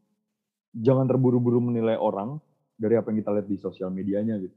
jangan 0.72 1.10
terburu-buru 1.10 1.60
menilai 1.60 1.98
orang 1.98 2.38
dari 2.78 2.96
apa 2.96 3.10
yang 3.12 3.26
kita 3.26 3.32
lihat 3.36 3.48
di 3.50 3.58
sosial 3.60 3.90
medianya 3.92 4.40
gitu. 4.40 4.54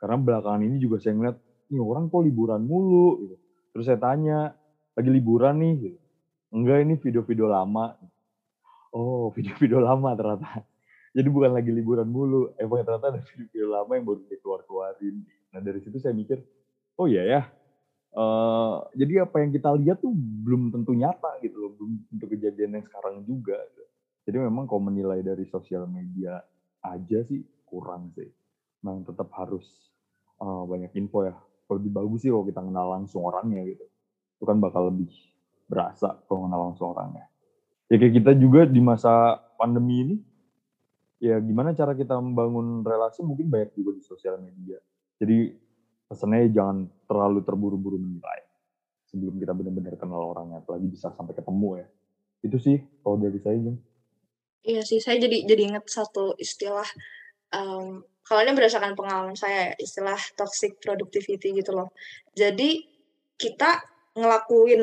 Karena 0.00 0.16
belakangan 0.16 0.64
ini 0.64 0.80
juga 0.80 0.96
saya 0.96 1.12
ngeliat, 1.12 1.36
nih 1.68 1.80
orang 1.80 2.08
kok 2.08 2.24
liburan 2.24 2.64
mulu 2.64 3.20
gitu. 3.20 3.36
Terus 3.76 3.84
saya 3.84 4.00
tanya, 4.00 4.56
lagi 4.96 5.10
liburan 5.12 5.60
nih 5.60 5.74
gitu. 5.76 5.98
Enggak 6.50 6.78
ini 6.82 6.94
video-video 6.98 7.46
lama. 7.46 7.94
Oh, 8.90 9.30
video-video 9.30 9.78
lama 9.78 10.16
ternyata. 10.18 10.66
Jadi 11.14 11.28
bukan 11.30 11.54
lagi 11.54 11.70
liburan 11.70 12.06
mulu. 12.10 12.54
Emang 12.58 12.82
ternyata 12.82 13.14
ada 13.14 13.20
video-video 13.22 13.66
lama 13.70 13.92
yang 13.94 14.04
baru 14.06 14.20
dikeluar-keluarin. 14.26 15.16
Nah 15.54 15.60
dari 15.62 15.78
situ 15.82 15.98
saya 16.02 16.14
mikir, 16.14 16.42
oh 16.98 17.06
iya 17.06 17.22
ya. 17.26 17.42
eh, 18.10 18.76
jadi 18.98 19.22
apa 19.22 19.38
yang 19.38 19.54
kita 19.54 19.70
lihat 19.78 20.02
tuh 20.02 20.10
belum 20.16 20.74
tentu 20.74 20.90
nyata 20.94 21.38
gitu 21.42 21.54
loh. 21.58 21.70
Belum 21.78 22.02
tentu 22.10 22.24
kejadian 22.26 22.78
yang 22.78 22.84
sekarang 22.86 23.22
juga. 23.22 23.58
gitu. 23.70 23.84
Jadi 24.30 24.36
memang 24.46 24.66
kalau 24.66 24.82
menilai 24.86 25.22
dari 25.22 25.46
sosial 25.46 25.86
media 25.86 26.42
aja 26.82 27.18
sih 27.26 27.42
kurang 27.66 28.10
sih. 28.14 28.30
Memang 28.82 29.06
tetap 29.06 29.30
harus 29.34 29.66
eh, 30.40 30.62
banyak 30.66 30.92
info 30.96 31.28
ya. 31.28 31.36
Lebih 31.70 31.90
bagus 31.94 32.26
sih 32.26 32.30
kalau 32.34 32.44
kita 32.48 32.60
kenal 32.64 32.86
langsung 32.90 33.22
orangnya 33.22 33.62
gitu. 33.62 33.86
Itu 34.40 34.44
kan 34.48 34.58
bakal 34.58 34.90
lebih 34.90 35.12
berasa 35.70 36.18
kalau 36.26 36.50
kenal 36.50 36.60
langsung 36.72 36.90
orangnya. 36.96 37.30
Ya 37.86 37.96
kayak 37.98 38.14
kita 38.22 38.32
juga 38.38 38.66
di 38.66 38.78
masa 38.82 39.38
pandemi 39.58 40.02
ini, 40.02 40.16
ya 41.22 41.38
gimana 41.42 41.74
cara 41.74 41.94
kita 41.94 42.18
membangun 42.18 42.86
relasi 42.86 43.22
mungkin 43.22 43.50
banyak 43.50 43.74
juga 43.74 43.98
di 43.98 44.02
sosial 44.02 44.38
media. 44.38 44.78
Jadi 45.18 45.54
pesannya 46.10 46.50
jangan 46.50 46.90
terlalu 47.06 47.42
terburu-buru 47.46 47.98
menilai 47.98 48.46
sebelum 49.10 49.38
kita 49.42 49.52
benar-benar 49.54 49.94
kenal 49.98 50.34
orangnya, 50.34 50.62
apalagi 50.62 50.86
bisa 50.86 51.10
sampai 51.14 51.34
ketemu 51.34 51.82
ya. 51.82 51.86
Itu 52.46 52.56
sih 52.62 52.78
kalau 53.02 53.18
dari 53.18 53.38
saya. 53.42 53.74
Iya 54.60 54.82
sih, 54.86 54.98
saya 55.02 55.18
jadi 55.18 55.44
jadi 55.46 55.62
inget 55.74 55.86
satu 55.90 56.38
istilah 56.38 56.86
em, 57.50 58.06
kalau 58.30 58.40
ini 58.46 58.54
berdasarkan 58.54 58.94
pengalaman 58.94 59.34
saya 59.34 59.74
ya, 59.74 59.74
istilah 59.82 60.20
toxic 60.38 60.78
productivity 60.78 61.50
gitu 61.58 61.74
loh. 61.74 61.90
Jadi 62.38 62.86
kita 63.42 63.82
ngelakuin 64.14 64.82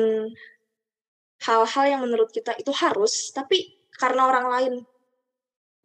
hal-hal 1.46 1.84
yang 1.92 2.00
menurut 2.06 2.30
kita 2.36 2.52
itu 2.62 2.70
harus, 2.82 3.12
tapi 3.36 3.58
karena 4.00 4.22
orang 4.30 4.46
lain 4.54 4.72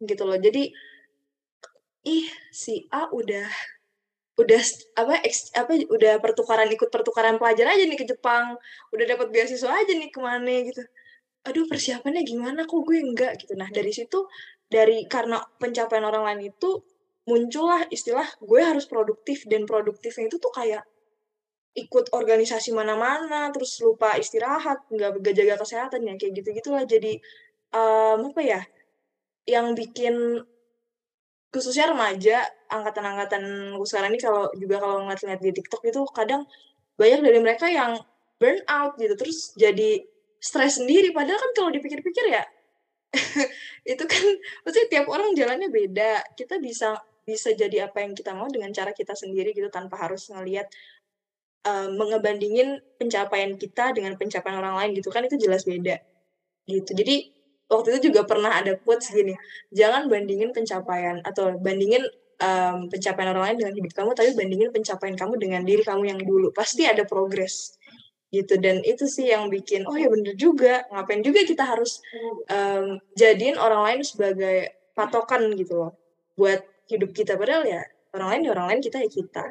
gitu 0.08 0.22
loh. 0.28 0.38
Jadi 0.38 0.62
ih 2.16 2.26
si 2.62 2.74
A 2.92 3.02
udah 3.20 3.48
udah 4.42 4.62
apa 5.02 5.14
eks- 5.28 5.52
apa 5.60 5.72
udah 5.96 6.14
pertukaran 6.24 6.68
ikut 6.76 6.90
pertukaran 6.94 7.36
pelajar 7.40 7.66
aja 7.74 7.84
nih 7.86 7.98
ke 8.02 8.06
Jepang, 8.12 8.46
udah 8.94 9.06
dapat 9.12 9.28
beasiswa 9.34 9.70
aja 9.80 9.92
nih 9.94 10.10
ke 10.14 10.20
mana 10.28 10.54
gitu. 10.68 10.82
Aduh 11.48 11.66
persiapannya 11.70 12.22
gimana 12.32 12.60
kok 12.70 12.80
gue 12.88 12.98
enggak 13.08 13.32
gitu. 13.42 13.54
Nah 13.60 13.68
dari 13.78 13.92
situ 13.98 14.20
dari 14.74 14.98
karena 15.14 15.38
pencapaian 15.62 16.06
orang 16.10 16.24
lain 16.28 16.42
itu 16.54 16.70
muncullah 17.24 17.88
istilah 17.88 18.26
gue 18.40 18.60
harus 18.60 18.84
produktif 18.84 19.48
dan 19.48 19.64
produktifnya 19.64 20.28
itu 20.28 20.36
tuh 20.36 20.52
kayak 20.52 20.84
ikut 21.74 22.12
organisasi 22.14 22.70
mana-mana 22.70 23.50
terus 23.50 23.80
lupa 23.82 24.14
istirahat 24.14 24.86
nggak 24.92 25.34
jaga 25.34 25.58
kesehatan 25.58 26.06
ya 26.06 26.14
kayak 26.14 26.32
gitu 26.38 26.48
gitulah 26.54 26.84
jadi 26.86 27.18
em, 27.74 28.20
apa 28.30 28.42
ya 28.44 28.60
yang 29.48 29.74
bikin 29.74 30.44
khususnya 31.50 31.90
remaja 31.90 32.46
angkatan-angkatan 32.70 33.74
sekarang 33.86 34.14
ini 34.14 34.20
kalau 34.22 34.50
juga 34.58 34.82
kalau 34.82 35.06
ngeliat-ngeliat 35.06 35.42
di 35.42 35.52
TikTok 35.54 35.82
itu 35.86 36.00
kadang 36.14 36.46
banyak 36.94 37.20
dari 37.22 37.38
mereka 37.42 37.66
yang 37.70 37.98
burn 38.38 38.62
out 38.70 38.94
gitu 38.98 39.14
terus 39.18 39.54
jadi 39.54 40.02
stres 40.44 40.76
sendiri. 40.76 41.08
Padahal 41.16 41.40
kan 41.40 41.50
kalau 41.56 41.70
dipikir-pikir 41.72 42.28
ya 42.28 42.44
itu 43.92 44.04
kan 44.04 44.24
maksudnya 44.66 44.88
tiap 44.92 45.06
orang 45.08 45.32
jalannya 45.32 45.72
beda. 45.72 46.20
Kita 46.36 46.60
bisa 46.60 46.92
bisa 47.24 47.50
jadi 47.56 47.88
apa 47.88 48.04
yang 48.04 48.12
kita 48.12 48.36
mau 48.36 48.46
dengan 48.52 48.70
cara 48.70 48.92
kita 48.92 49.16
sendiri 49.16 49.56
gitu 49.56 49.68
tanpa 49.72 49.96
harus 49.96 50.28
ngelihat 50.28 50.68
eh, 51.66 51.88
mengebandingin 51.92 52.80
pencapaian 53.00 53.56
kita 53.56 53.96
dengan 53.96 54.14
pencapaian 54.20 54.60
orang 54.60 54.76
lain 54.80 54.90
gitu 55.00 55.08
kan 55.08 55.24
itu 55.24 55.36
jelas 55.40 55.64
beda 55.64 56.00
gitu. 56.68 56.90
Jadi 56.96 57.34
waktu 57.68 57.96
itu 57.96 58.12
juga 58.12 58.28
pernah 58.28 58.52
ada 58.60 58.76
quotes 58.76 59.08
gini 59.12 59.32
jangan 59.72 60.06
bandingin 60.08 60.52
pencapaian 60.52 61.20
atau 61.24 61.56
bandingin 61.60 62.04
em, 62.40 62.76
pencapaian 62.92 63.32
orang 63.32 63.44
lain 63.52 63.56
dengan 63.64 63.74
hidup 63.80 63.92
kamu 63.96 64.10
tapi 64.12 64.30
bandingin 64.36 64.70
pencapaian 64.70 65.16
kamu 65.16 65.34
dengan 65.40 65.62
diri 65.64 65.82
kamu 65.84 66.04
yang 66.08 66.20
dulu. 66.20 66.52
Pasti 66.52 66.84
ada 66.84 67.02
progres 67.08 67.76
gitu 68.34 68.58
dan 68.58 68.82
itu 68.82 69.06
sih 69.06 69.30
yang 69.30 69.46
bikin 69.46 69.86
oh 69.86 69.94
ya 69.94 70.10
bener 70.10 70.34
juga 70.34 70.82
ngapain 70.90 71.22
juga 71.22 71.46
kita 71.46 71.62
harus 71.62 72.02
em, 72.50 72.98
jadiin 73.14 73.54
orang 73.54 73.82
lain 73.86 74.00
sebagai 74.02 74.74
patokan 74.90 75.54
gitu 75.54 75.86
loh 75.86 75.92
buat 76.34 76.66
hidup 76.90 77.10
kita 77.16 77.34
padahal 77.40 77.64
ya 77.64 77.82
orang 78.14 78.28
lain 78.36 78.44
ya 78.46 78.50
orang 78.54 78.66
lain 78.72 78.80
kita 78.84 78.96
ya 79.00 79.10
kita 79.10 79.44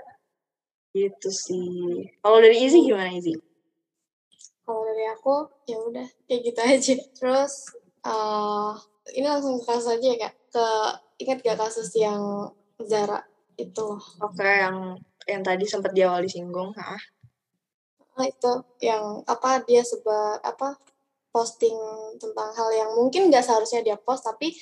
gitu 0.93 1.29
sih 1.33 2.05
kalau 2.21 2.37
dari 2.37 2.61
Izzy 2.63 2.85
gimana 2.85 3.13
Izzy 3.13 3.33
Kalau 4.63 4.79
dari 4.87 5.03
aku, 5.11 5.43
ya 5.67 5.75
udah 5.75 6.07
kayak 6.23 6.39
gitu 6.47 6.59
aja. 6.63 6.95
Terus 7.19 7.67
eh 8.07 8.71
ini 9.19 9.27
langsung 9.27 9.59
ke 9.59 9.67
kasus 9.67 9.99
aja 9.99 10.07
ya 10.07 10.15
kak. 10.15 10.33
Ke 10.55 10.67
ingat 11.19 11.43
gak 11.43 11.59
kasus 11.59 11.91
yang 11.99 12.47
Zara 12.79 13.19
itu? 13.59 13.87
oke 14.19 14.43
yang 14.43 14.97
yang 15.29 15.41
tadi 15.45 15.63
sempat 15.67 15.93
di 15.93 16.01
awal 16.01 16.25
disinggung 16.25 16.73
ah 16.77 17.01
Nah, 18.13 18.29
itu 18.29 18.53
yang 18.77 19.25
apa 19.25 19.65
dia 19.65 19.81
seba 19.81 20.37
apa 20.45 20.77
posting 21.33 21.73
tentang 22.21 22.53
hal 22.53 22.69
yang 22.69 22.93
mungkin 22.93 23.33
gak 23.33 23.41
seharusnya 23.41 23.81
dia 23.81 23.97
post 23.97 24.21
tapi 24.21 24.53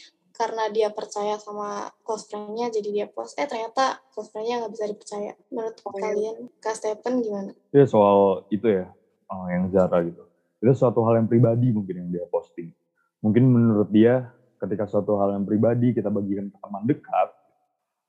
karena 0.42 0.74
dia 0.74 0.90
percaya 0.90 1.38
sama 1.38 1.94
close 2.02 2.26
friend-nya 2.26 2.74
jadi 2.74 2.90
dia 2.90 3.06
post 3.06 3.38
eh 3.38 3.46
ternyata 3.46 4.02
close 4.10 4.34
friend-nya 4.34 4.66
nggak 4.66 4.74
bisa 4.74 4.86
dipercaya 4.90 5.32
menurut 5.54 5.78
Oh, 5.86 5.94
iya. 5.94 6.02
kalian 6.02 6.38
kak 6.58 6.74
Stephen 6.74 7.22
gimana 7.22 7.52
Ya 7.70 7.86
soal 7.86 8.50
itu 8.50 8.66
ya, 8.66 8.90
eh, 9.30 9.46
yang 9.54 9.70
Zara 9.70 10.02
gitu. 10.02 10.26
Itu 10.58 10.74
suatu 10.74 11.06
hal 11.06 11.22
yang 11.22 11.30
pribadi 11.30 11.70
mungkin 11.70 11.94
yang 12.02 12.10
dia 12.10 12.26
posting. 12.34 12.74
Mungkin 13.22 13.44
menurut 13.46 13.94
dia 13.94 14.34
ketika 14.58 14.90
suatu 14.90 15.22
hal 15.22 15.38
yang 15.38 15.46
pribadi 15.46 15.94
kita 15.94 16.10
bagikan 16.10 16.50
ke 16.50 16.58
teman 16.58 16.84
dekat, 16.90 17.30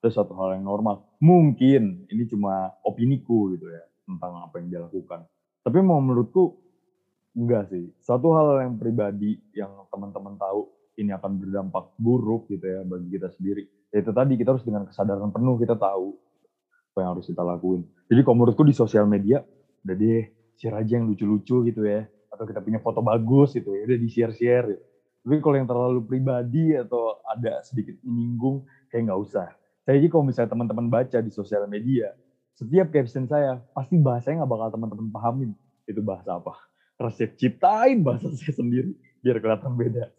itu 0.01 0.09
suatu 0.09 0.33
hal 0.41 0.57
yang 0.57 0.65
normal. 0.65 1.05
Mungkin 1.21 2.09
ini 2.09 2.23
cuma 2.25 2.73
opiniku 2.81 3.53
gitu 3.53 3.69
ya 3.69 3.85
tentang 4.09 4.41
apa 4.41 4.57
yang 4.57 4.67
dia 4.73 4.79
lakukan. 4.81 5.21
Tapi 5.63 5.77
mau 5.85 6.01
menurutku 6.01 6.57
enggak 7.37 7.69
sih. 7.69 7.93
Suatu 8.01 8.33
hal 8.35 8.65
yang 8.67 8.75
pribadi 8.77 9.37
yang 9.53 9.71
teman-teman 9.89 10.37
tahu 10.37 10.69
ini 10.97 11.09
akan 11.13 11.41
berdampak 11.41 11.93
buruk 11.97 12.49
gitu 12.49 12.65
ya 12.65 12.81
bagi 12.85 13.09
kita 13.13 13.29
sendiri. 13.33 13.63
Ya 13.89 14.01
itu 14.01 14.11
tadi 14.13 14.33
kita 14.37 14.53
harus 14.53 14.65
dengan 14.65 14.85
kesadaran 14.85 15.29
penuh 15.33 15.55
kita 15.57 15.77
tahu 15.77 16.17
apa 16.93 16.97
yang 17.01 17.09
harus 17.17 17.25
kita 17.25 17.41
lakuin. 17.41 17.81
Jadi 18.05 18.21
kalau 18.21 18.35
menurutku 18.37 18.63
di 18.65 18.75
sosial 18.77 19.09
media 19.09 19.41
udah 19.83 19.95
deh 19.97 20.29
share 20.57 20.77
aja 20.77 21.01
yang 21.01 21.09
lucu-lucu 21.09 21.65
gitu 21.65 21.81
ya 21.81 22.05
atau 22.33 22.49
kita 22.49 22.61
punya 22.61 22.81
foto 22.81 23.01
bagus 23.05 23.53
gitu 23.53 23.73
ya 23.77 23.85
udah 23.85 23.97
di 23.97 24.09
share-share 24.09 24.65
gitu. 24.73 24.83
Tapi 25.23 25.39
kalau 25.39 25.55
yang 25.55 25.69
terlalu 25.69 25.99
pribadi 26.03 26.75
atau 26.75 27.15
ada 27.23 27.63
sedikit 27.63 27.95
menyinggung 28.03 28.67
kayak 28.91 29.07
nggak 29.07 29.21
usah. 29.23 29.47
Saya 29.87 29.99
aja 29.99 30.07
kalau 30.11 30.23
misalnya 30.27 30.51
teman-teman 30.51 30.87
baca 30.91 31.17
di 31.23 31.31
sosial 31.31 31.63
media, 31.67 32.11
setiap 32.59 32.91
caption 32.91 33.27
saya 33.27 33.59
pasti 33.71 33.95
bahasanya 33.95 34.43
nggak 34.43 34.51
bakal 34.51 34.69
teman-teman 34.75 35.07
pahamin 35.11 35.49
itu 35.87 36.01
bahasa 36.03 36.35
apa. 36.35 36.53
Saya 37.11 37.31
ciptain 37.35 37.99
bahasa 38.03 38.31
saya 38.35 38.51
sendiri 38.55 38.95
biar 39.23 39.39
kelihatan 39.39 39.75
beda. 39.75 40.11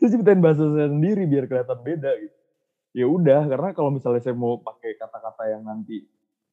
Saya 0.00 0.08
ciptain 0.12 0.40
bahasa 0.40 0.64
saya 0.72 0.88
sendiri 0.90 1.24
biar 1.26 1.44
kelihatan 1.50 1.78
beda 1.82 2.10
gitu. 2.20 2.36
Ya 2.92 3.06
udah, 3.08 3.48
karena 3.48 3.68
kalau 3.72 3.88
misalnya 3.88 4.20
saya 4.20 4.36
mau 4.36 4.60
pakai 4.60 5.00
kata-kata 5.00 5.48
yang 5.48 5.64
nanti 5.64 6.04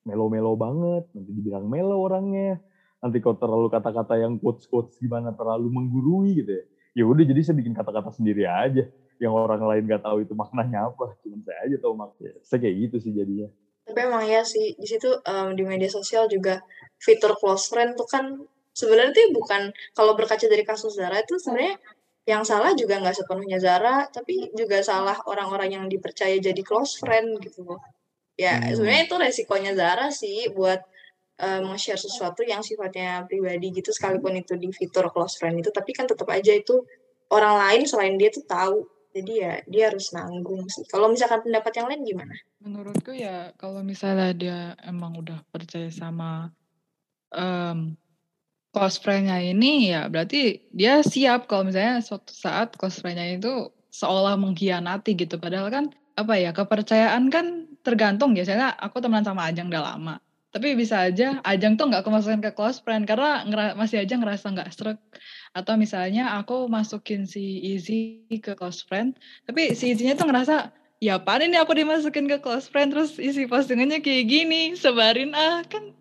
melo-melo 0.07 0.55
banget, 0.55 1.03
nanti 1.11 1.31
dibilang 1.35 1.67
melo 1.67 1.99
orangnya. 1.99 2.63
Nanti 3.03 3.19
kalau 3.19 3.35
terlalu 3.35 3.67
kata-kata 3.67 4.15
yang 4.19 4.39
quotes-quotes 4.39 4.99
gimana 5.03 5.35
terlalu 5.35 5.67
menggurui 5.67 6.39
gitu 6.39 6.51
ya. 6.51 6.63
Ya 6.95 7.03
udah 7.07 7.23
jadi 7.27 7.41
saya 7.43 7.55
bikin 7.59 7.75
kata-kata 7.75 8.15
sendiri 8.15 8.47
aja. 8.47 8.87
Yang 9.19 9.33
orang 9.35 9.61
lain 9.67 9.83
nggak 9.87 10.03
tahu 10.03 10.23
itu 10.23 10.31
maknanya 10.35 10.91
apa. 10.91 11.15
Cuman 11.23 11.43
saya 11.43 11.59
aja 11.67 11.75
tahu 11.83 11.93
maknanya. 11.95 12.39
Saya 12.43 12.59
kayak 12.63 12.75
gitu 12.87 12.97
sih 13.03 13.11
jadinya. 13.15 13.49
tapi 13.89 14.05
emang 14.05 14.21
ya 14.29 14.45
sih 14.45 14.77
di 14.77 14.85
situ 14.85 15.09
em, 15.25 15.57
di 15.57 15.65
media 15.65 15.89
sosial 15.89 16.29
juga 16.29 16.61
fitur 17.01 17.33
close 17.41 17.73
friend 17.73 17.97
tuh 17.97 18.05
kan 18.05 18.37
sebenarnya 18.69 19.17
tuh 19.17 19.33
bukan 19.33 19.73
kalau 19.97 20.13
berkaca 20.13 20.45
dari 20.45 20.61
kasus 20.61 20.93
Zara 20.93 21.25
itu 21.25 21.41
sebenarnya 21.41 21.81
yang 22.29 22.45
salah 22.45 22.77
juga 22.77 23.01
nggak 23.01 23.25
sepenuhnya 23.25 23.57
Zara 23.57 24.05
tapi 24.13 24.53
juga 24.53 24.85
salah 24.85 25.17
orang-orang 25.25 25.69
yang 25.81 25.85
dipercaya 25.89 26.37
jadi 26.37 26.61
close 26.61 27.01
friend 27.01 27.41
gitu 27.41 27.65
loh 27.65 27.81
Ya 28.39 28.55
Hmm. 28.55 28.71
sebenarnya 28.71 29.03
itu 29.03 29.15
resikonya 29.19 29.71
Zara 29.75 30.07
sih 30.15 30.47
buat 30.55 30.79
eh, 31.39 31.59
nge-share 31.59 31.99
sesuatu 31.99 32.39
yang 32.43 32.63
sifatnya 32.63 33.27
pribadi 33.27 33.71
gitu 33.75 33.91
sekalipun 33.91 34.39
itu 34.39 34.55
di 34.55 34.71
fitur 34.71 35.11
close 35.11 35.35
friend 35.35 35.59
itu 35.59 35.71
tapi 35.75 35.91
kan 35.91 36.07
tetap 36.07 36.27
aja 36.31 36.55
itu 36.55 36.83
orang 37.35 37.55
lain 37.59 37.83
selain 37.83 38.15
dia 38.15 38.31
tuh 38.31 38.43
tahu. 38.47 38.79
Jadi 39.09 39.33
ya 39.41 39.53
dia 39.65 39.83
harus 39.89 40.13
nanggung 40.15 40.69
sih. 40.69 40.85
Kalau 40.85 41.09
misalkan 41.09 41.41
pendapat 41.41 41.73
yang 41.81 41.87
lain 41.89 42.01
gimana? 42.05 42.35
Menurutku 42.61 43.11
ya 43.11 43.51
kalau 43.57 43.81
misalnya 43.83 44.31
dia 44.35 44.59
emang 44.85 45.17
udah 45.19 45.41
percaya 45.51 45.89
sama 45.89 46.53
em, 47.33 47.97
friend-nya 48.73 49.41
ini 49.41 49.89
ya 49.89 50.05
berarti 50.07 50.61
dia 50.69 51.01
siap 51.01 51.49
kalau 51.49 51.67
misalnya 51.67 52.05
suatu 52.05 52.29
saat 52.31 52.77
friend-nya 52.77 53.41
itu 53.41 53.73
seolah 53.89 54.37
mengkhianati 54.37 55.17
gitu. 55.17 55.41
Padahal 55.41 55.67
kan 55.73 55.85
apa 56.15 56.33
ya 56.37 56.53
kepercayaan 56.53 57.33
kan 57.33 57.65
tergantung 57.81 58.37
ya. 58.37 58.45
Misalnya 58.45 58.77
aku 58.77 59.01
temenan 59.01 59.25
sama 59.25 59.49
Ajeng 59.49 59.73
udah 59.73 59.83
lama. 59.95 60.15
Tapi 60.49 60.73
bisa 60.73 61.05
aja 61.05 61.37
Ajeng 61.45 61.77
tuh 61.77 61.89
nggak 61.93 62.01
kemasukin 62.05 62.41
ke 62.41 62.53
close 62.53 62.81
friend 62.81 63.05
karena 63.05 63.45
masih 63.77 64.01
aja 64.01 64.17
ngerasa 64.17 64.49
nggak 64.53 64.69
stroke. 64.73 65.01
Atau 65.53 65.77
misalnya 65.77 66.37
aku 66.37 66.69
masukin 66.69 67.25
si 67.25 67.61
Izzy 67.73 68.25
ke 68.41 68.53
close 68.53 68.85
friend, 68.85 69.17
tapi 69.49 69.73
si 69.73 69.93
Izzy-nya 69.93 70.13
tuh 70.13 70.29
ngerasa 70.29 70.69
ya 70.99 71.17
apaan 71.17 71.47
ini 71.47 71.57
aku 71.57 71.73
dimasukin 71.73 72.27
ke 72.27 72.37
close 72.43 72.67
friend 72.67 72.91
terus 72.91 73.15
isi 73.17 73.47
postingannya 73.47 74.03
kayak 74.03 74.27
gini 74.27 74.75
sebarin 74.75 75.31
ah 75.31 75.63
kan 75.63 75.95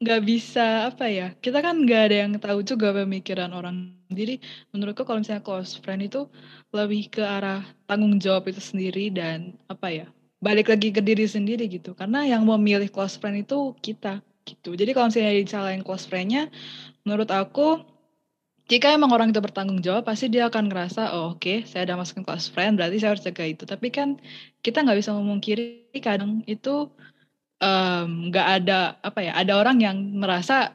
nggak 0.00 0.20
bisa 0.24 0.88
apa 0.88 1.12
ya 1.12 1.36
kita 1.44 1.60
kan 1.60 1.84
nggak 1.84 2.02
ada 2.08 2.16
yang 2.24 2.32
tahu 2.40 2.64
juga 2.64 2.88
pemikiran 2.96 3.52
orang. 3.52 3.92
Jadi 4.08 4.40
menurutku 4.72 5.04
kalau 5.04 5.20
misalnya 5.20 5.44
close 5.44 5.76
friend 5.76 6.08
itu 6.08 6.24
lebih 6.72 7.12
ke 7.12 7.22
arah 7.22 7.60
tanggung 7.84 8.16
jawab 8.16 8.48
itu 8.48 8.58
sendiri 8.64 9.12
dan 9.12 9.52
apa 9.68 9.92
ya 9.92 10.06
balik 10.40 10.72
lagi 10.72 10.88
ke 10.88 11.04
diri 11.04 11.28
sendiri 11.28 11.68
gitu. 11.68 11.92
Karena 11.92 12.24
yang 12.24 12.48
memilih 12.48 12.88
close 12.88 13.20
friend 13.20 13.44
itu 13.44 13.76
kita 13.84 14.24
gitu. 14.48 14.72
Jadi 14.72 14.96
kalau 14.96 15.12
misalnya 15.12 15.36
dicalain 15.36 15.84
close 15.84 16.08
friendnya 16.08 16.48
menurut 17.04 17.28
aku 17.28 17.84
jika 18.72 18.96
emang 18.96 19.12
orang 19.12 19.36
itu 19.36 19.42
bertanggung 19.44 19.84
jawab 19.84 20.08
pasti 20.08 20.32
dia 20.32 20.48
akan 20.48 20.70
ngerasa 20.70 21.12
oh 21.12 21.36
oke 21.36 21.66
saya 21.68 21.84
udah 21.90 22.00
masukin 22.00 22.24
close 22.24 22.48
friend 22.48 22.80
berarti 22.80 22.96
saya 23.04 23.12
harus 23.12 23.24
jaga 23.28 23.44
itu. 23.44 23.68
Tapi 23.68 23.92
kan 23.92 24.16
kita 24.64 24.80
nggak 24.80 24.96
bisa 24.96 25.12
memungkiri 25.12 25.92
kadang 26.00 26.40
itu 26.48 26.88
em, 27.60 28.32
nggak 28.32 28.48
ada 28.60 28.96
apa 29.04 29.20
ya 29.20 29.32
ada 29.36 29.52
orang 29.60 29.78
yang 29.84 29.96
merasa 30.16 30.74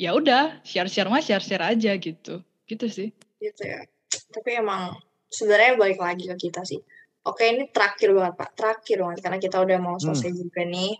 ya 0.00 0.16
udah 0.16 0.64
share 0.64 0.88
share 0.88 1.12
mah 1.12 1.20
share 1.20 1.44
share 1.44 1.62
aja 1.62 1.94
gitu 2.00 2.40
gitu 2.66 2.86
sih 2.88 3.12
Gitu 3.42 3.62
ya. 3.66 3.82
Tapi 4.30 4.50
emang 4.54 4.94
sebenarnya 5.26 5.74
balik 5.74 5.98
lagi 5.98 6.30
ke 6.30 6.36
kita 6.38 6.62
sih. 6.62 6.78
Oke 7.26 7.50
ini 7.50 7.66
terakhir 7.74 8.14
banget 8.14 8.34
Pak. 8.38 8.50
Terakhir 8.54 8.96
banget 9.02 9.18
karena 9.26 9.38
kita 9.42 9.56
udah 9.58 9.78
mau 9.82 9.98
selesai 9.98 10.30
juga 10.30 10.62
nih. 10.62 10.94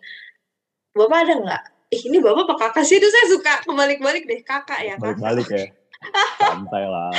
Bapak 0.93 1.19
ada 1.23 1.35
nggak? 1.39 1.63
Ih 1.93 2.03
ini 2.09 2.19
bapak 2.25 2.49
apa 2.49 2.55
kakak 2.57 2.85
sih? 2.89 2.99
Itu 2.99 3.09
saya 3.09 3.27
suka 3.31 3.53
kebalik-balik 3.69 4.27
deh 4.27 4.41
kakak 4.43 4.81
ya 4.83 4.95
kakak. 4.99 5.23
Balik-balik 5.23 5.47
ya. 5.55 5.67
Santai 6.51 6.85
lah. 6.91 7.15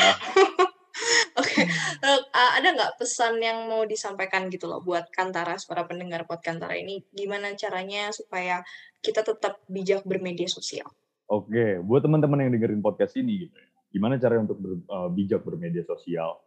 Oke, 1.39 1.65
Eh, 2.03 2.19
uh, 2.21 2.51
ada 2.59 2.69
nggak 2.69 3.01
pesan 3.01 3.41
yang 3.41 3.65
mau 3.65 3.83
disampaikan 3.87 4.45
gitu 4.53 4.69
loh 4.69 4.83
buat 4.83 5.09
Kantaras, 5.09 5.65
para 5.65 5.87
pendengar 5.89 6.27
buat 6.29 6.43
Kantara 6.43 6.77
ini, 6.77 7.01
gimana 7.09 7.55
caranya 7.57 8.13
supaya 8.13 8.61
kita 9.01 9.25
tetap 9.25 9.57
bijak 9.65 10.05
bermedia 10.05 10.45
sosial? 10.45 10.85
Oke, 11.31 11.81
buat 11.81 12.03
teman-teman 12.05 12.45
yang 12.45 12.51
dengerin 12.53 12.83
podcast 12.83 13.17
ini 13.17 13.47
gitu 13.47 13.55
ya. 13.57 13.69
Gimana 13.93 14.17
caranya 14.21 14.51
untuk 14.51 14.59
ber- 14.61 14.85
eh, 14.85 15.09
bijak 15.13 15.41
bermedia 15.41 15.83
sosial? 15.85 16.37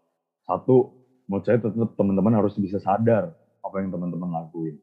Satu, 0.46 0.94
menurut 1.26 1.44
saya 1.46 1.58
tetap 1.58 1.90
teman-teman 1.98 2.34
harus 2.38 2.54
bisa 2.54 2.78
sadar 2.78 3.34
apa 3.66 3.76
yang 3.82 3.90
teman-teman 3.90 4.30
lakuin. 4.30 4.78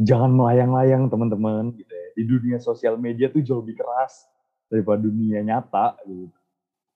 Jangan 0.00 0.32
melayang-layang 0.32 1.12
teman-teman 1.12 1.76
gitu 1.76 1.92
ya. 1.92 2.08
Di 2.16 2.24
dunia 2.24 2.56
sosial 2.56 2.96
media 2.96 3.28
tuh 3.28 3.44
jauh 3.44 3.60
lebih 3.60 3.76
keras 3.76 4.24
daripada 4.72 5.04
dunia 5.04 5.44
nyata 5.44 6.00
gitu. 6.08 6.32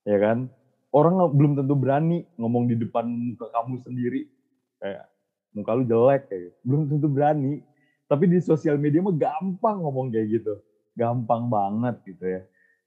Ya 0.08 0.16
kan? 0.16 0.48
Orang 0.94 1.18
belum 1.34 1.58
tentu 1.58 1.74
berani 1.74 2.22
ngomong 2.38 2.70
di 2.70 2.78
depan 2.78 3.02
muka 3.02 3.50
kamu 3.50 3.82
sendiri. 3.82 4.30
Kayak 4.78 5.10
muka 5.50 5.70
lu 5.74 5.82
jelek 5.82 6.30
kayak 6.30 6.40
gitu. 6.50 6.56
belum 6.62 6.82
tentu 6.86 7.06
berani. 7.10 7.54
Tapi 8.06 8.30
di 8.30 8.38
sosial 8.38 8.78
media 8.78 9.02
mah 9.02 9.16
gampang 9.16 9.82
ngomong 9.82 10.14
kayak 10.14 10.38
gitu 10.38 10.54
gampang 10.94 11.50
banget 11.50 11.98
gitu 12.06 12.24
ya. 12.24 12.40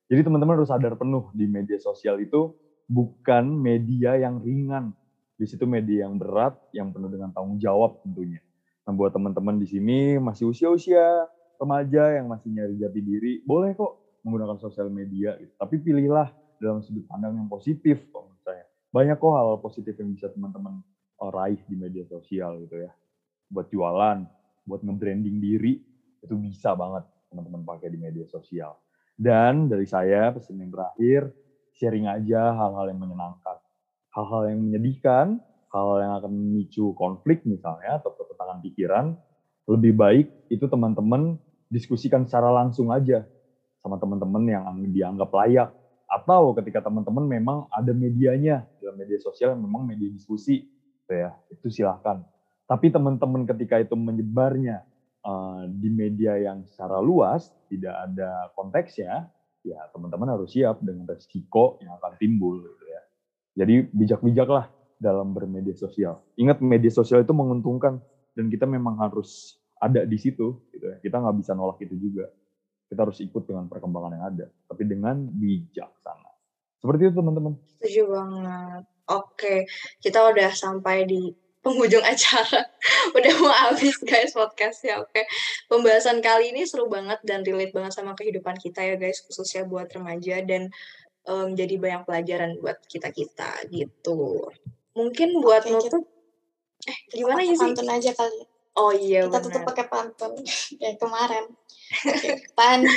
Jadi 0.07 0.21
teman-teman 0.23 0.55
harus 0.55 0.71
sadar 0.71 0.95
penuh 0.95 1.27
di 1.35 1.45
media 1.51 1.75
sosial 1.77 2.23
itu 2.23 2.55
bukan 2.87 3.51
media 3.51 4.15
yang 4.15 4.39
ringan. 4.39 4.95
Di 5.37 5.45
situ 5.45 5.67
media 5.67 6.07
yang 6.07 6.17
berat, 6.17 6.55
yang 6.71 6.89
penuh 6.95 7.11
dengan 7.11 7.29
tanggung 7.35 7.59
jawab 7.59 7.99
tentunya. 8.01 8.39
Nah 8.87 8.95
buat 8.95 9.11
teman-teman 9.11 9.59
di 9.59 9.67
sini 9.67 10.15
masih 10.17 10.49
usia-usia 10.49 11.27
remaja 11.59 12.15
yang 12.15 12.31
masih 12.31 12.49
nyari 12.55 12.79
jati 12.79 13.01
diri, 13.03 13.33
boleh 13.43 13.75
kok 13.75 13.99
menggunakan 14.23 14.57
sosial 14.57 14.87
media. 14.87 15.35
Gitu. 15.35 15.51
Tapi 15.59 15.75
pilihlah 15.83 16.31
dalam 16.59 16.81
sudut 16.83 17.05
pandang 17.05 17.37
yang 17.37 17.49
positif 17.49 18.01
kalau 18.11 18.29
menurut 18.29 18.43
saya. 18.43 18.63
Banyak 18.91 19.17
kok 19.17 19.33
hal 19.33 19.47
positif 19.61 19.93
yang 19.97 20.09
bisa 20.13 20.27
teman-teman 20.31 20.81
uh, 21.21 21.31
raih 21.31 21.59
di 21.65 21.75
media 21.77 22.03
sosial 22.05 22.61
gitu 22.65 22.81
ya. 22.81 22.91
Buat 23.47 23.67
jualan, 23.71 24.17
buat 24.67 24.81
nge-branding 24.83 25.37
diri, 25.39 25.79
itu 26.23 26.35
bisa 26.35 26.75
banget 26.75 27.07
teman-teman 27.31 27.63
pakai 27.63 27.87
di 27.91 27.99
media 27.99 28.25
sosial. 28.27 28.75
Dan 29.17 29.65
dari 29.65 29.87
saya 29.89 30.29
pesan 30.29 30.61
yang 30.61 30.71
terakhir, 30.71 31.31
sharing 31.73 32.05
aja 32.05 32.53
hal-hal 32.53 32.85
yang 32.91 32.99
menyenangkan. 33.01 33.57
Hal-hal 34.13 34.53
yang 34.53 34.59
menyedihkan, 34.61 35.41
hal 35.73 35.87
yang 36.01 36.13
akan 36.21 36.31
memicu 36.31 36.93
konflik 36.93 37.41
misalnya 37.45 38.01
atau 38.01 38.13
pertentangan 38.13 38.59
pikiran, 38.61 39.05
lebih 39.67 39.93
baik 39.93 40.27
itu 40.47 40.65
teman-teman 40.65 41.35
diskusikan 41.67 42.23
secara 42.23 42.49
langsung 42.49 42.89
aja 42.89 43.27
sama 43.83 43.99
teman-teman 43.99 44.43
yang 44.47 44.63
dianggap 44.89 45.29
layak. 45.31 45.69
Atau 46.17 46.57
ketika 46.57 46.81
teman-teman 46.81 47.25
memang 47.29 47.57
ada 47.69 47.93
medianya 47.93 48.65
dalam 48.81 48.97
media 48.97 49.21
sosial 49.21 49.53
yang 49.53 49.61
memang 49.61 49.85
media 49.85 50.09
diskusi, 50.09 50.65
gitu 51.05 51.13
ya, 51.13 51.31
itu 51.53 51.67
silahkan. 51.69 52.25
Tapi 52.65 52.89
teman-teman 52.89 53.45
ketika 53.45 53.77
itu 53.79 53.93
menyebarnya 53.93 54.81
eh, 55.23 55.61
di 55.69 55.89
media 55.93 56.35
yang 56.41 56.65
secara 56.65 56.97
luas, 56.97 57.53
tidak 57.69 57.93
ada 58.09 58.49
konteksnya, 58.57 59.29
ya 59.61 59.79
teman-teman 59.93 60.33
harus 60.33 60.49
siap 60.55 60.81
dengan 60.81 61.05
resiko 61.05 61.77
yang 61.83 61.93
akan 62.01 62.17
timbul. 62.17 62.57
Gitu 62.65 62.85
ya. 62.89 63.01
Jadi 63.63 63.75
bijak-bijaklah 63.93 64.65
dalam 64.97 65.37
bermedia 65.37 65.77
sosial. 65.77 66.17
Ingat 66.39 66.57
media 66.65 66.89
sosial 66.89 67.21
itu 67.21 67.33
menguntungkan 67.35 68.01
dan 68.33 68.45
kita 68.49 68.65
memang 68.65 68.97
harus 68.97 69.61
ada 69.77 70.03
di 70.09 70.17
situ. 70.17 70.57
Gitu 70.73 70.85
ya. 70.89 70.97
Kita 70.97 71.21
nggak 71.21 71.35
bisa 71.45 71.53
nolak 71.53 71.77
itu 71.85 71.93
juga. 71.97 72.25
Kita 72.87 73.03
harus 73.03 73.19
ikut 73.19 73.43
dengan 73.43 73.67
perkembangan 73.67 74.11
yang 74.15 74.25
ada, 74.31 74.45
tapi 74.67 74.87
dengan 74.87 75.27
bijaksana. 75.27 76.31
Seperti 76.79 77.01
itu 77.09 77.13
teman-teman. 77.19 77.53
Setuju 77.77 78.03
banget. 78.07 78.83
Oke, 79.07 79.55
kita 79.99 80.19
udah 80.23 80.51
sampai 80.55 81.03
di 81.07 81.31
penghujung 81.63 82.03
acara. 82.11 82.63
udah 83.11 83.33
mau 83.43 83.51
habis 83.51 83.99
guys 83.99 84.31
podcastnya. 84.31 85.03
Oke, 85.03 85.27
pembahasan 85.67 86.23
kali 86.23 86.55
ini 86.55 86.63
seru 86.63 86.87
banget 86.87 87.19
dan 87.27 87.43
relate 87.43 87.75
banget 87.75 87.91
sama 87.91 88.15
kehidupan 88.15 88.55
kita 88.55 88.83
ya 88.83 88.95
guys, 88.95 89.19
khususnya 89.27 89.67
buat 89.67 89.91
remaja 89.91 90.39
dan 90.47 90.71
em, 91.27 91.47
jadi 91.59 91.75
banyak 91.75 92.01
pelajaran 92.07 92.51
buat 92.63 92.79
kita-kita 92.87 93.67
gitu. 93.71 94.47
Mungkin 94.95 95.43
buat 95.43 95.67
Oke, 95.67 95.71
nutup, 95.75 96.03
eh 96.87 96.97
gimana 97.11 97.43
ya 97.43 97.53
sih? 97.53 97.59
pantun 97.59 97.89
aja 97.91 98.11
kali. 98.15 98.56
Oh 98.77 98.93
iya 98.93 99.25
Kita 99.25 99.41
tutup 99.41 99.61
pakai 99.65 99.85
pantun 99.89 100.37
kayak 100.79 100.97
kemarin. 101.01 101.45
Oke, 102.05 102.29
Pak 102.53 102.67
Andi. 102.77 102.93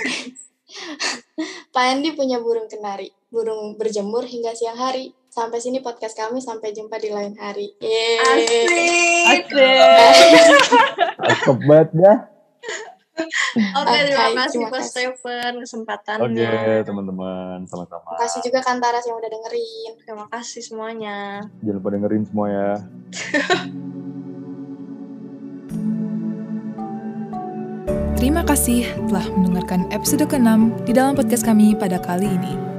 Pak 1.72 1.84
Andi 1.88 2.08
punya 2.12 2.36
burung 2.38 2.68
kenari. 2.68 3.08
Burung 3.32 3.80
berjemur 3.80 4.26
hingga 4.26 4.52
siang 4.52 4.76
hari. 4.76 5.14
Sampai 5.30 5.62
sini 5.62 5.80
podcast 5.80 6.18
kami. 6.18 6.42
Sampai 6.42 6.74
jumpa 6.74 6.98
di 6.98 7.08
lain 7.08 7.32
hari. 7.38 7.72
Yeay. 7.80 9.40
Asik. 9.40 10.58
Cakep 11.16 11.58
banget 11.64 11.90
ya. 11.96 12.14
Oke, 13.76 13.96
terima 14.00 14.32
Oke, 14.32 14.36
kasih 14.40 14.48
terima 14.56 14.68
Pak 14.72 14.80
kasih. 14.80 14.90
Stephen 14.90 15.52
Oke 15.52 15.62
kesempatannya. 15.62 16.52
teman-teman, 16.88 17.58
sama-sama. 17.68 18.00
Terima 18.08 18.20
kasih 18.24 18.40
juga 18.40 18.58
Kantaras 18.64 19.04
yang 19.04 19.16
udah 19.20 19.30
dengerin. 19.30 19.92
Terima 20.02 20.26
kasih 20.32 20.62
semuanya. 20.64 21.44
Jangan 21.60 21.76
lupa 21.78 21.88
dengerin 21.92 22.24
semua 22.24 22.46
ya. 22.48 22.70
Terima 28.20 28.44
kasih 28.44 28.84
telah 29.08 29.24
mendengarkan 29.32 29.88
episode 29.88 30.28
ke-6 30.28 30.84
di 30.84 30.92
dalam 30.92 31.16
podcast 31.16 31.40
kami 31.40 31.72
pada 31.72 31.96
kali 31.96 32.28
ini. 32.28 32.69